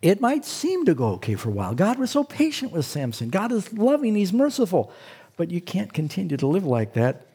It 0.00 0.20
might 0.20 0.44
seem 0.44 0.84
to 0.86 0.94
go 0.94 1.08
okay 1.14 1.34
for 1.34 1.48
a 1.48 1.52
while. 1.52 1.74
God 1.74 1.98
was 1.98 2.10
so 2.10 2.22
patient 2.22 2.72
with 2.72 2.86
Samson. 2.86 3.30
God 3.30 3.50
is 3.50 3.72
loving, 3.72 4.14
he's 4.14 4.32
merciful. 4.32 4.92
But 5.36 5.50
you 5.50 5.60
can't 5.60 5.92
continue 5.92 6.36
to 6.36 6.46
live 6.46 6.64
like 6.64 6.94
that 6.94 7.26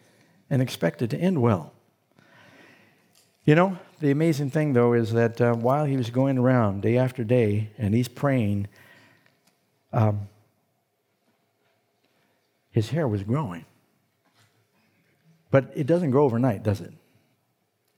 and 0.50 0.62
expect 0.62 1.02
it 1.02 1.10
to 1.10 1.18
end 1.18 1.42
well. 1.42 1.74
You 3.46 3.56
know, 3.56 3.78
the 4.00 4.12
amazing 4.12 4.52
thing, 4.52 4.74
though, 4.74 4.94
is 4.94 5.12
that 5.12 5.42
uh, 5.42 5.54
while 5.54 5.86
he 5.86 5.98
was 5.98 6.10
going 6.10 6.38
around 6.38 6.82
day 6.82 6.98
after 6.98 7.26
day 7.26 7.72
and 7.78 7.94
he's 7.94 8.08
praying, 8.08 8.68
um, 9.92 10.30
his 12.72 12.90
hair 12.90 13.08
was 13.08 13.24
growing. 13.24 13.66
But 15.52 15.72
it 15.76 15.86
doesn't 15.86 16.12
grow 16.12 16.24
overnight, 16.24 16.64
does 16.64 16.80
it? 16.82 16.94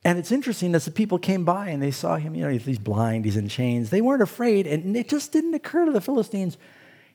And 0.06 0.20
it's 0.20 0.32
interesting 0.32 0.76
as 0.76 0.86
the 0.86 0.92
people 0.92 1.18
came 1.18 1.44
by 1.46 1.70
and 1.70 1.82
they 1.82 1.90
saw 1.90 2.16
him, 2.16 2.36
you 2.36 2.44
know, 2.44 2.52
he's 2.52 2.78
blind, 2.78 3.26
he's 3.26 3.38
in 3.38 3.50
chains. 3.50 3.90
They 3.90 4.02
weren't 4.02 4.22
afraid, 4.22 4.68
and 4.68 4.96
it 4.96 5.10
just 5.10 5.32
didn't 5.32 5.56
occur 5.56 5.86
to 5.86 5.92
the 5.92 6.00
Philistines, 6.00 6.58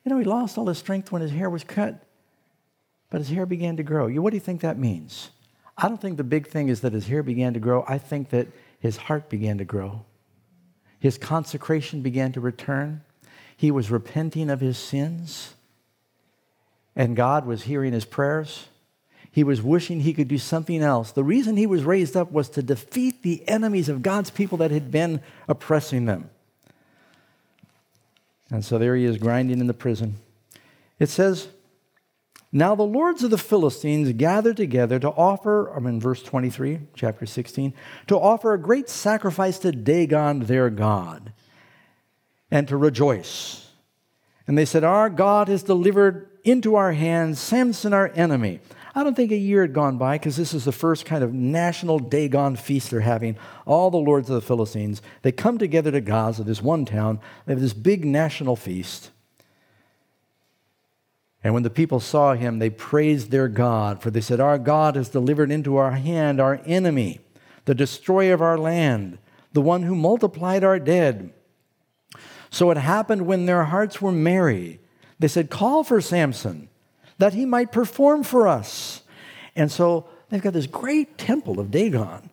you 0.04 0.10
know, 0.10 0.18
he 0.18 0.24
lost 0.24 0.58
all 0.58 0.66
his 0.66 0.78
strength 0.78 1.12
when 1.12 1.22
his 1.22 1.30
hair 1.30 1.48
was 1.48 1.62
cut, 1.62 2.04
but 3.08 3.18
his 3.18 3.28
hair 3.28 3.46
began 3.46 3.76
to 3.76 3.84
grow. 3.84 4.10
What 4.10 4.30
do 4.30 4.36
you 4.36 4.40
think 4.40 4.60
that 4.62 4.76
means? 4.76 5.30
I 5.78 5.88
don't 5.88 6.00
think 6.00 6.16
the 6.16 6.24
big 6.24 6.48
thing 6.48 6.68
is 6.68 6.80
that 6.80 6.92
his 6.92 7.06
hair 7.06 7.22
began 7.22 7.54
to 7.54 7.60
grow. 7.60 7.84
I 7.86 7.96
think 7.96 8.30
that 8.30 8.48
his 8.80 8.96
heart 8.96 9.28
began 9.28 9.58
to 9.58 9.64
grow. 9.64 10.04
His 10.98 11.16
consecration 11.16 12.02
began 12.02 12.32
to 12.32 12.40
return. 12.40 13.02
He 13.56 13.70
was 13.70 13.90
repenting 13.90 14.50
of 14.50 14.60
his 14.60 14.76
sins. 14.76 15.54
And 16.96 17.14
God 17.14 17.46
was 17.46 17.62
hearing 17.62 17.92
his 17.92 18.04
prayers. 18.04 18.66
He 19.32 19.44
was 19.44 19.62
wishing 19.62 20.00
he 20.00 20.12
could 20.12 20.28
do 20.28 20.38
something 20.38 20.82
else. 20.82 21.12
The 21.12 21.24
reason 21.24 21.56
he 21.56 21.66
was 21.66 21.84
raised 21.84 22.16
up 22.16 22.32
was 22.32 22.48
to 22.50 22.62
defeat 22.62 23.22
the 23.22 23.48
enemies 23.48 23.88
of 23.88 24.02
God's 24.02 24.30
people 24.30 24.58
that 24.58 24.70
had 24.70 24.90
been 24.90 25.20
oppressing 25.46 26.06
them. 26.06 26.30
And 28.50 28.64
so 28.64 28.78
there 28.78 28.96
he 28.96 29.04
is 29.04 29.18
grinding 29.18 29.60
in 29.60 29.68
the 29.68 29.74
prison. 29.74 30.16
It 30.98 31.08
says, 31.08 31.48
now 32.52 32.74
the 32.74 32.82
lords 32.82 33.22
of 33.22 33.30
the 33.30 33.38
Philistines 33.38 34.12
gathered 34.14 34.56
together 34.56 34.98
to 34.98 35.08
offer, 35.10 35.68
I'm 35.68 35.86
in 35.86 36.00
verse 36.00 36.22
23, 36.22 36.80
chapter 36.94 37.24
16, 37.24 37.72
to 38.08 38.18
offer 38.18 38.52
a 38.52 38.58
great 38.58 38.88
sacrifice 38.88 39.58
to 39.60 39.70
Dagon, 39.70 40.40
their 40.40 40.68
God, 40.68 41.32
and 42.50 42.66
to 42.66 42.76
rejoice. 42.76 43.68
And 44.48 44.58
they 44.58 44.64
said, 44.64 44.82
Our 44.82 45.08
God 45.08 45.46
has 45.46 45.62
delivered 45.62 46.28
into 46.42 46.74
our 46.74 46.92
hands 46.92 47.38
Samson, 47.38 47.92
our 47.92 48.10
enemy. 48.16 48.58
I 48.94 49.04
don't 49.04 49.14
think 49.14 49.30
a 49.30 49.36
year 49.36 49.62
had 49.62 49.72
gone 49.72 49.98
by 49.98 50.18
because 50.18 50.36
this 50.36 50.52
is 50.52 50.64
the 50.64 50.72
first 50.72 51.04
kind 51.06 51.22
of 51.22 51.32
national 51.32 51.98
Dagon 51.98 52.56
feast 52.56 52.90
they're 52.90 53.00
having. 53.00 53.36
All 53.66 53.90
the 53.90 53.96
lords 53.98 54.28
of 54.28 54.34
the 54.34 54.46
Philistines, 54.46 55.00
they 55.22 55.32
come 55.32 55.58
together 55.58 55.92
to 55.92 56.00
Gaza, 56.00 56.42
this 56.42 56.62
one 56.62 56.84
town. 56.84 57.20
They 57.46 57.52
have 57.52 57.62
this 57.62 57.72
big 57.72 58.04
national 58.04 58.56
feast. 58.56 59.10
And 61.42 61.54
when 61.54 61.62
the 61.62 61.70
people 61.70 62.00
saw 62.00 62.34
him, 62.34 62.58
they 62.58 62.68
praised 62.68 63.30
their 63.30 63.48
God, 63.48 64.02
for 64.02 64.10
they 64.10 64.20
said, 64.20 64.40
Our 64.40 64.58
God 64.58 64.96
has 64.96 65.08
delivered 65.08 65.50
into 65.50 65.76
our 65.76 65.92
hand 65.92 66.40
our 66.40 66.60
enemy, 66.66 67.20
the 67.64 67.74
destroyer 67.74 68.34
of 68.34 68.42
our 68.42 68.58
land, 68.58 69.18
the 69.52 69.62
one 69.62 69.84
who 69.84 69.94
multiplied 69.94 70.64
our 70.64 70.78
dead. 70.78 71.32
So 72.50 72.70
it 72.70 72.76
happened 72.76 73.26
when 73.26 73.46
their 73.46 73.64
hearts 73.64 74.02
were 74.02 74.12
merry, 74.12 74.80
they 75.18 75.28
said, 75.28 75.50
Call 75.50 75.84
for 75.84 76.00
Samson, 76.00 76.68
that 77.20 77.34
he 77.34 77.44
might 77.44 77.70
perform 77.72 78.22
for 78.22 78.48
us. 78.48 79.02
And 79.54 79.70
so 79.70 80.08
they've 80.28 80.42
got 80.42 80.52
this 80.52 80.66
great 80.66 81.18
temple 81.18 81.60
of 81.60 81.70
Dagon. 81.70 82.30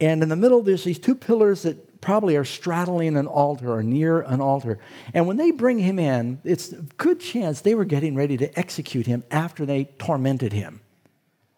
And 0.00 0.22
in 0.22 0.28
the 0.28 0.36
middle, 0.36 0.62
there's 0.62 0.84
these 0.84 0.98
two 0.98 1.14
pillars 1.14 1.62
that 1.62 2.00
probably 2.00 2.36
are 2.36 2.44
straddling 2.44 3.16
an 3.16 3.26
altar 3.26 3.72
or 3.72 3.82
near 3.82 4.22
an 4.22 4.40
altar. 4.40 4.78
And 5.14 5.26
when 5.26 5.36
they 5.36 5.52
bring 5.52 5.78
him 5.78 5.98
in, 5.98 6.40
it's 6.44 6.72
a 6.72 6.82
good 6.96 7.20
chance 7.20 7.60
they 7.60 7.74
were 7.74 7.84
getting 7.84 8.14
ready 8.16 8.36
to 8.38 8.58
execute 8.58 9.06
him 9.06 9.22
after 9.30 9.64
they 9.64 9.84
tormented 9.98 10.52
him, 10.52 10.80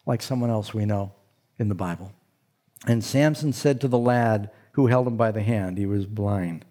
like 0.04 0.20
someone 0.20 0.50
else 0.50 0.74
we 0.74 0.84
know 0.84 1.12
in 1.58 1.68
the 1.68 1.74
Bible. 1.74 2.12
And 2.86 3.02
Samson 3.02 3.52
said 3.52 3.80
to 3.80 3.88
the 3.88 3.98
lad 3.98 4.50
who 4.72 4.88
held 4.88 5.06
him 5.06 5.16
by 5.16 5.30
the 5.30 5.42
hand, 5.42 5.78
he 5.78 5.86
was 5.86 6.04
blind, 6.04 6.66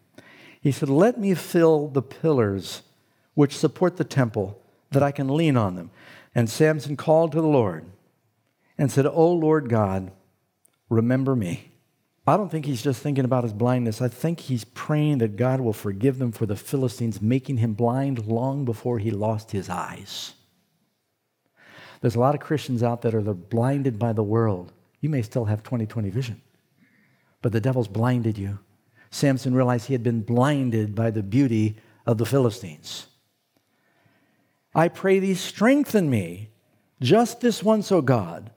he 0.61 0.71
said, 0.71 0.89
Let 0.89 1.19
me 1.19 1.33
fill 1.33 1.87
the 1.87 2.01
pillars 2.01 2.83
which 3.33 3.57
support 3.57 3.97
the 3.97 4.03
temple, 4.03 4.62
that 4.93 5.03
I 5.03 5.12
can 5.12 5.27
lean 5.36 5.58
on 5.58 5.75
them. 5.75 5.91
And 6.34 6.49
Samson 6.49 6.95
called 6.97 7.32
to 7.34 7.41
the 7.41 7.47
Lord 7.47 7.86
and 8.77 8.91
said, 8.91 9.06
O 9.06 9.32
Lord 9.32 9.69
God, 9.69 10.12
remember 10.89 11.36
me 11.36 11.73
I 12.25 12.38
don't 12.38 12.49
think 12.49 12.65
he's 12.65 12.82
just 12.82 13.01
thinking 13.01 13.25
about 13.25 13.43
his 13.43 13.51
blindness. 13.51 14.01
I 14.01 14.08
think 14.08 14.39
he's 14.39 14.63
praying 14.63 15.17
that 15.17 15.36
God 15.36 15.60
will 15.60 15.73
forgive 15.73 16.19
them 16.19 16.32
for 16.32 16.45
the 16.45 16.56
Philistines 16.56 17.21
making 17.21 17.58
him 17.58 17.73
blind 17.73 18.25
long 18.25 18.63
before 18.63 18.99
he 18.99 19.12
lost 19.12 19.51
his 19.51 19.69
eyes. 19.69 20.34
There's 21.99 22.15
a 22.15 22.21
lot 22.21 22.36
of 22.36 22.41
Christians 22.41 22.82
out 22.82 23.01
there 23.01 23.12
that 23.12 23.29
are 23.29 23.34
blinded 23.34 23.99
by 23.99 24.13
the 24.13 24.23
world. 24.23 24.71
You 25.01 25.10
may 25.10 25.21
still 25.21 25.45
have 25.45 25.63
20/20 25.63 26.10
vision, 26.10 26.41
but 27.41 27.51
the 27.51 27.62
devil's 27.62 27.89
blinded 27.89 28.38
you. 28.38 28.60
Samson 29.12 29.53
realized 29.53 29.88
he 29.88 29.93
had 29.93 30.03
been 30.03 30.21
blinded 30.21 30.95
by 30.95 31.12
the 31.12 31.23
beauty 31.23 31.75
of 32.06 32.17
the 32.17 32.25
Philistines. 32.25 33.08
I 34.75 34.88
pray 34.88 35.19
thee, 35.19 35.36
strengthen 35.36 36.09
me, 36.09 36.49
just 37.01 37.41
this 37.41 37.62
once, 37.62 37.91
O 37.91 38.01
God, 38.01 38.51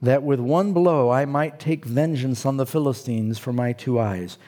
that 0.00 0.22
with 0.22 0.40
one 0.40 0.72
blow 0.72 1.10
I 1.10 1.24
might 1.24 1.60
take 1.60 1.84
vengeance 1.84 2.44
on 2.44 2.56
the 2.56 2.66
Philistines 2.66 3.38
for 3.38 3.52
my 3.52 3.72
two 3.72 3.98
eyes. 3.98 4.38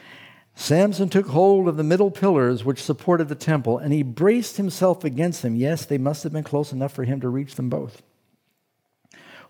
Samson 0.55 1.09
took 1.09 1.29
hold 1.29 1.69
of 1.69 1.77
the 1.77 1.85
middle 1.85 2.11
pillars 2.11 2.65
which 2.65 2.83
supported 2.83 3.29
the 3.29 3.35
temple, 3.35 3.79
and 3.79 3.93
he 3.93 4.03
braced 4.03 4.57
himself 4.57 5.05
against 5.05 5.43
them. 5.43 5.57
Yes, 5.57 5.87
they 5.87 5.99
must 5.99 6.23
have 6.25 6.33
been 6.33 6.45
close 6.45 6.73
enough 6.73 6.93
for 6.93 7.05
him 7.05 7.21
to 7.21 7.29
reach 7.29 7.55
them 7.55 7.69
both. 7.69 8.03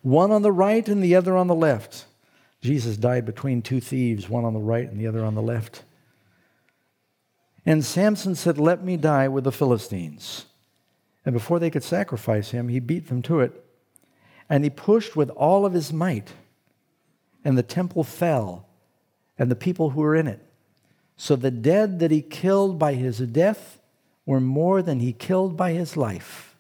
One 0.03 0.31
on 0.31 0.43
the 0.43 0.53
right 0.53 0.87
and 0.89 1.03
the 1.03 1.15
other 1.15 1.37
on 1.37 1.47
the 1.47 1.55
left. 1.55 2.07
Jesus 2.61 2.97
died 2.97 3.25
between 3.25 3.63
two 3.63 3.81
thieves, 3.81 4.29
one 4.29 4.45
on 4.45 4.53
the 4.53 4.61
right 4.61 4.89
and 4.89 5.01
the 5.01 5.07
other 5.07 5.25
on 5.25 5.35
the 5.35 5.43
left. 5.43 5.83
And 7.65 7.85
Samson 7.85 8.35
said, 8.35 8.59
Let 8.59 8.85
me 8.85 8.97
die 8.97 9.29
with 9.29 9.45
the 9.45 9.53
Philistines. 9.53 10.47
And 11.31 11.35
before 11.37 11.61
they 11.61 11.71
could 11.71 11.85
sacrifice 11.85 12.51
him, 12.51 12.67
he 12.67 12.81
beat 12.81 13.07
them 13.07 13.23
to 13.23 13.39
it. 13.39 13.65
And 14.49 14.65
he 14.65 14.69
pushed 14.69 15.15
with 15.15 15.31
all 15.31 15.65
of 15.65 15.75
his 15.75 15.93
might, 15.93 16.33
and 17.45 17.57
the 17.57 17.63
temple 17.63 18.03
fell, 18.03 18.67
and 19.39 19.49
the 19.49 19.55
people 19.55 19.91
who 19.91 20.01
were 20.01 20.17
in 20.17 20.27
it. 20.27 20.45
So 21.17 21.37
the 21.37 21.53
dead 21.53 22.01
that 22.01 22.11
he 22.11 22.21
killed 22.21 22.81
by 22.81 22.95
his 22.95 23.19
death 23.19 23.79
were 24.27 24.41
more 24.41 24.83
than 24.83 24.99
he 24.99 25.13
killed 25.13 25.57
by 25.57 25.71
his 25.71 25.97
life. 25.97 26.57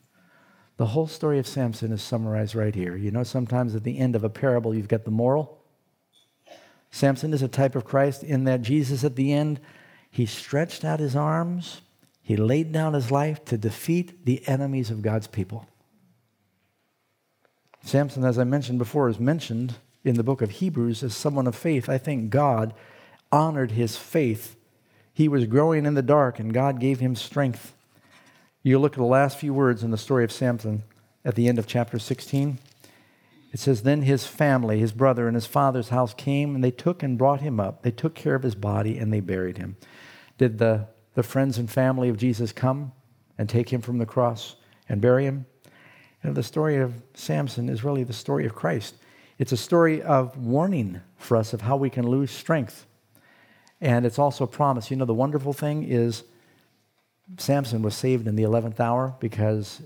The 0.76 0.86
whole 0.86 1.08
story 1.08 1.40
of 1.40 1.48
Samson 1.48 1.90
is 1.90 2.00
summarized 2.00 2.54
right 2.54 2.72
here. 2.72 2.96
You 2.96 3.10
know, 3.10 3.24
sometimes 3.24 3.74
at 3.74 3.82
the 3.82 3.98
end 3.98 4.14
of 4.14 4.22
a 4.22 4.30
parable, 4.30 4.72
you've 4.72 4.86
got 4.86 5.04
the 5.04 5.10
moral. 5.10 5.64
Samson 6.92 7.34
is 7.34 7.42
a 7.42 7.48
type 7.48 7.74
of 7.74 7.84
Christ 7.84 8.22
in 8.22 8.44
that 8.44 8.62
Jesus, 8.62 9.02
at 9.02 9.16
the 9.16 9.32
end, 9.32 9.58
he 10.12 10.26
stretched 10.26 10.84
out 10.84 11.00
his 11.00 11.16
arms, 11.16 11.80
he 12.30 12.36
laid 12.36 12.70
down 12.70 12.94
his 12.94 13.10
life 13.10 13.44
to 13.44 13.58
defeat 13.58 14.24
the 14.24 14.46
enemies 14.46 14.88
of 14.88 15.02
God's 15.02 15.26
people. 15.26 15.66
Samson, 17.82 18.24
as 18.24 18.38
I 18.38 18.44
mentioned 18.44 18.78
before, 18.78 19.08
is 19.08 19.18
mentioned 19.18 19.74
in 20.04 20.14
the 20.14 20.22
book 20.22 20.40
of 20.40 20.52
Hebrews 20.52 21.02
as 21.02 21.12
someone 21.12 21.48
of 21.48 21.56
faith. 21.56 21.88
I 21.88 21.98
think 21.98 22.30
God 22.30 22.72
honored 23.32 23.72
his 23.72 23.96
faith. 23.96 24.54
He 25.12 25.26
was 25.26 25.46
growing 25.46 25.84
in 25.84 25.94
the 25.94 26.02
dark, 26.02 26.38
and 26.38 26.54
God 26.54 26.78
gave 26.78 27.00
him 27.00 27.16
strength. 27.16 27.74
You 28.62 28.78
look 28.78 28.92
at 28.92 28.98
the 28.98 29.04
last 29.04 29.36
few 29.36 29.52
words 29.52 29.82
in 29.82 29.90
the 29.90 29.98
story 29.98 30.22
of 30.22 30.30
Samson 30.30 30.84
at 31.24 31.34
the 31.34 31.48
end 31.48 31.58
of 31.58 31.66
chapter 31.66 31.98
16. 31.98 32.60
It 33.52 33.58
says, 33.58 33.82
Then 33.82 34.02
his 34.02 34.28
family, 34.28 34.78
his 34.78 34.92
brother, 34.92 35.26
and 35.26 35.34
his 35.34 35.46
father's 35.46 35.88
house 35.88 36.14
came, 36.14 36.54
and 36.54 36.62
they 36.62 36.70
took 36.70 37.02
and 37.02 37.18
brought 37.18 37.40
him 37.40 37.58
up. 37.58 37.82
They 37.82 37.90
took 37.90 38.14
care 38.14 38.36
of 38.36 38.44
his 38.44 38.54
body, 38.54 38.98
and 38.98 39.12
they 39.12 39.18
buried 39.18 39.58
him. 39.58 39.76
Did 40.38 40.58
the 40.58 40.86
the 41.14 41.22
friends 41.22 41.58
and 41.58 41.70
family 41.70 42.08
of 42.08 42.16
Jesus 42.16 42.52
come 42.52 42.92
and 43.38 43.48
take 43.48 43.72
him 43.72 43.80
from 43.80 43.98
the 43.98 44.06
cross 44.06 44.56
and 44.88 45.00
bury 45.00 45.24
him. 45.24 45.46
You 46.22 46.30
know, 46.30 46.34
the 46.34 46.42
story 46.42 46.76
of 46.76 47.02
Samson 47.14 47.68
is 47.68 47.82
really 47.82 48.04
the 48.04 48.12
story 48.12 48.46
of 48.46 48.54
Christ. 48.54 48.94
It's 49.38 49.52
a 49.52 49.56
story 49.56 50.02
of 50.02 50.36
warning 50.36 51.00
for 51.16 51.36
us 51.36 51.52
of 51.52 51.62
how 51.62 51.76
we 51.76 51.88
can 51.88 52.06
lose 52.06 52.30
strength. 52.30 52.86
And 53.80 54.04
it's 54.04 54.18
also 54.18 54.44
a 54.44 54.46
promise. 54.46 54.90
You 54.90 54.98
know, 54.98 55.06
the 55.06 55.14
wonderful 55.14 55.54
thing 55.54 55.84
is 55.84 56.24
Samson 57.38 57.80
was 57.80 57.94
saved 57.94 58.26
in 58.26 58.36
the 58.36 58.42
11th 58.42 58.80
hour 58.80 59.14
because 59.18 59.80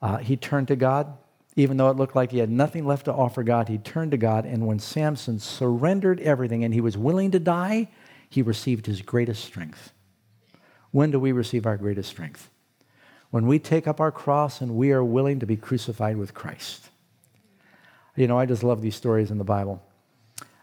uh, 0.00 0.18
he 0.18 0.36
turned 0.36 0.68
to 0.68 0.76
God. 0.76 1.12
Even 1.56 1.76
though 1.76 1.90
it 1.90 1.96
looked 1.96 2.14
like 2.14 2.30
he 2.30 2.38
had 2.38 2.50
nothing 2.50 2.86
left 2.86 3.06
to 3.06 3.12
offer 3.12 3.42
God, 3.42 3.68
he 3.68 3.78
turned 3.78 4.10
to 4.10 4.18
God. 4.18 4.44
And 4.44 4.66
when 4.66 4.78
Samson 4.78 5.38
surrendered 5.38 6.20
everything 6.20 6.64
and 6.64 6.72
he 6.72 6.80
was 6.80 6.98
willing 6.98 7.30
to 7.30 7.38
die, 7.38 7.88
he 8.28 8.42
received 8.42 8.86
his 8.86 9.02
greatest 9.02 9.44
strength. 9.44 9.92
When 10.96 11.10
do 11.10 11.20
we 11.20 11.32
receive 11.32 11.66
our 11.66 11.76
greatest 11.76 12.08
strength? 12.08 12.48
When 13.28 13.46
we 13.46 13.58
take 13.58 13.86
up 13.86 14.00
our 14.00 14.10
cross 14.10 14.62
and 14.62 14.76
we 14.76 14.92
are 14.92 15.04
willing 15.04 15.40
to 15.40 15.46
be 15.46 15.54
crucified 15.54 16.16
with 16.16 16.32
Christ. 16.32 16.88
You 18.16 18.26
know, 18.26 18.38
I 18.38 18.46
just 18.46 18.64
love 18.64 18.80
these 18.80 18.96
stories 18.96 19.30
in 19.30 19.36
the 19.36 19.44
Bible. 19.44 19.82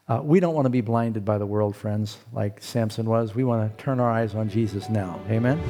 Uh, 0.07 0.21
we 0.23 0.39
don't 0.39 0.55
want 0.55 0.65
to 0.65 0.71
be 0.71 0.81
blinded 0.81 1.23
by 1.23 1.37
the 1.37 1.45
world, 1.45 1.75
friends, 1.75 2.17
like 2.31 2.63
Samson 2.63 3.05
was. 3.05 3.35
We 3.35 3.43
want 3.43 3.77
to 3.77 3.83
turn 3.83 3.99
our 3.99 4.09
eyes 4.09 4.33
on 4.33 4.49
Jesus 4.49 4.89
now. 4.89 5.19
Amen? 5.29 5.61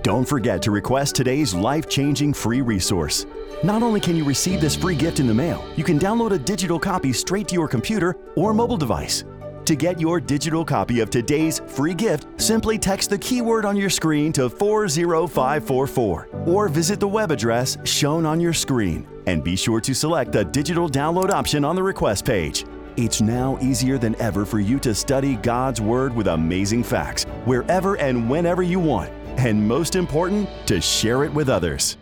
Don't 0.00 0.26
forget 0.26 0.62
to 0.62 0.70
request 0.70 1.14
today's 1.14 1.52
life 1.52 1.90
changing 1.90 2.32
free 2.32 2.62
resource. 2.62 3.26
Not 3.62 3.82
only 3.82 4.00
can 4.00 4.16
you 4.16 4.24
receive 4.24 4.62
this 4.62 4.74
free 4.74 4.96
gift 4.96 5.20
in 5.20 5.26
the 5.26 5.34
mail, 5.34 5.62
you 5.76 5.84
can 5.84 5.98
download 5.98 6.30
a 6.30 6.38
digital 6.38 6.80
copy 6.80 7.12
straight 7.12 7.48
to 7.48 7.54
your 7.54 7.68
computer 7.68 8.16
or 8.34 8.54
mobile 8.54 8.78
device. 8.78 9.24
To 9.70 9.76
get 9.76 10.00
your 10.00 10.18
digital 10.20 10.64
copy 10.64 10.98
of 10.98 11.10
today's 11.10 11.60
free 11.60 11.94
gift, 11.94 12.26
simply 12.40 12.76
text 12.76 13.08
the 13.08 13.18
keyword 13.18 13.64
on 13.64 13.76
your 13.76 13.88
screen 13.88 14.32
to 14.32 14.50
40544 14.50 16.28
or 16.44 16.68
visit 16.68 16.98
the 16.98 17.06
web 17.06 17.30
address 17.30 17.78
shown 17.84 18.26
on 18.26 18.40
your 18.40 18.52
screen. 18.52 19.06
And 19.28 19.44
be 19.44 19.54
sure 19.54 19.80
to 19.82 19.94
select 19.94 20.32
the 20.32 20.44
digital 20.44 20.88
download 20.88 21.30
option 21.30 21.64
on 21.64 21.76
the 21.76 21.82
request 21.84 22.24
page. 22.24 22.64
It's 22.96 23.20
now 23.20 23.60
easier 23.62 23.96
than 23.96 24.20
ever 24.20 24.44
for 24.44 24.58
you 24.58 24.80
to 24.80 24.92
study 24.92 25.36
God's 25.36 25.80
Word 25.80 26.16
with 26.16 26.26
amazing 26.26 26.82
facts 26.82 27.22
wherever 27.44 27.96
and 27.98 28.28
whenever 28.28 28.64
you 28.64 28.80
want. 28.80 29.12
And 29.38 29.68
most 29.68 29.94
important, 29.94 30.48
to 30.66 30.80
share 30.80 31.22
it 31.22 31.32
with 31.32 31.48
others. 31.48 31.96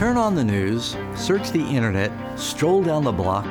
Turn 0.00 0.16
on 0.16 0.34
the 0.34 0.42
news, 0.42 0.96
search 1.14 1.50
the 1.50 1.62
internet, 1.62 2.10
stroll 2.38 2.82
down 2.82 3.04
the 3.04 3.12
block. 3.12 3.44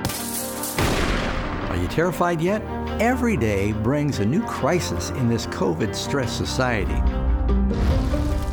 Are 1.69 1.77
you 1.79 1.87
terrified 1.89 2.41
yet? 2.41 2.63
Every 2.99 3.37
day 3.37 3.71
brings 3.71 4.17
a 4.17 4.25
new 4.25 4.41
crisis 4.41 5.11
in 5.11 5.29
this 5.29 5.45
COVID 5.45 5.93
stressed 5.93 6.35
society. 6.35 7.03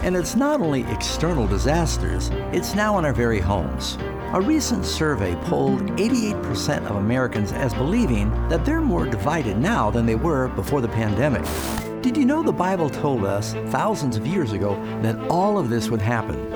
And 0.02 0.14
it's 0.14 0.36
not 0.36 0.60
only 0.60 0.82
external 0.92 1.46
disasters, 1.46 2.28
it's 2.52 2.74
now 2.74 2.98
in 2.98 3.06
our 3.06 3.14
very 3.14 3.40
homes. 3.40 3.96
A 4.34 4.42
recent 4.42 4.84
survey 4.84 5.34
polled 5.46 5.80
88% 5.96 6.84
of 6.90 6.96
Americans 6.96 7.50
as 7.52 7.72
believing 7.72 8.30
that 8.50 8.66
they're 8.66 8.82
more 8.82 9.06
divided 9.06 9.56
now 9.56 9.90
than 9.90 10.04
they 10.04 10.16
were 10.16 10.48
before 10.48 10.82
the 10.82 10.88
pandemic. 10.88 11.46
Did 12.02 12.18
you 12.18 12.26
know 12.26 12.42
the 12.42 12.52
Bible 12.52 12.90
told 12.90 13.24
us 13.24 13.54
thousands 13.70 14.18
of 14.18 14.26
years 14.26 14.52
ago 14.52 14.74
that 15.00 15.18
all 15.30 15.56
of 15.56 15.70
this 15.70 15.88
would 15.88 16.02
happen? 16.02 16.55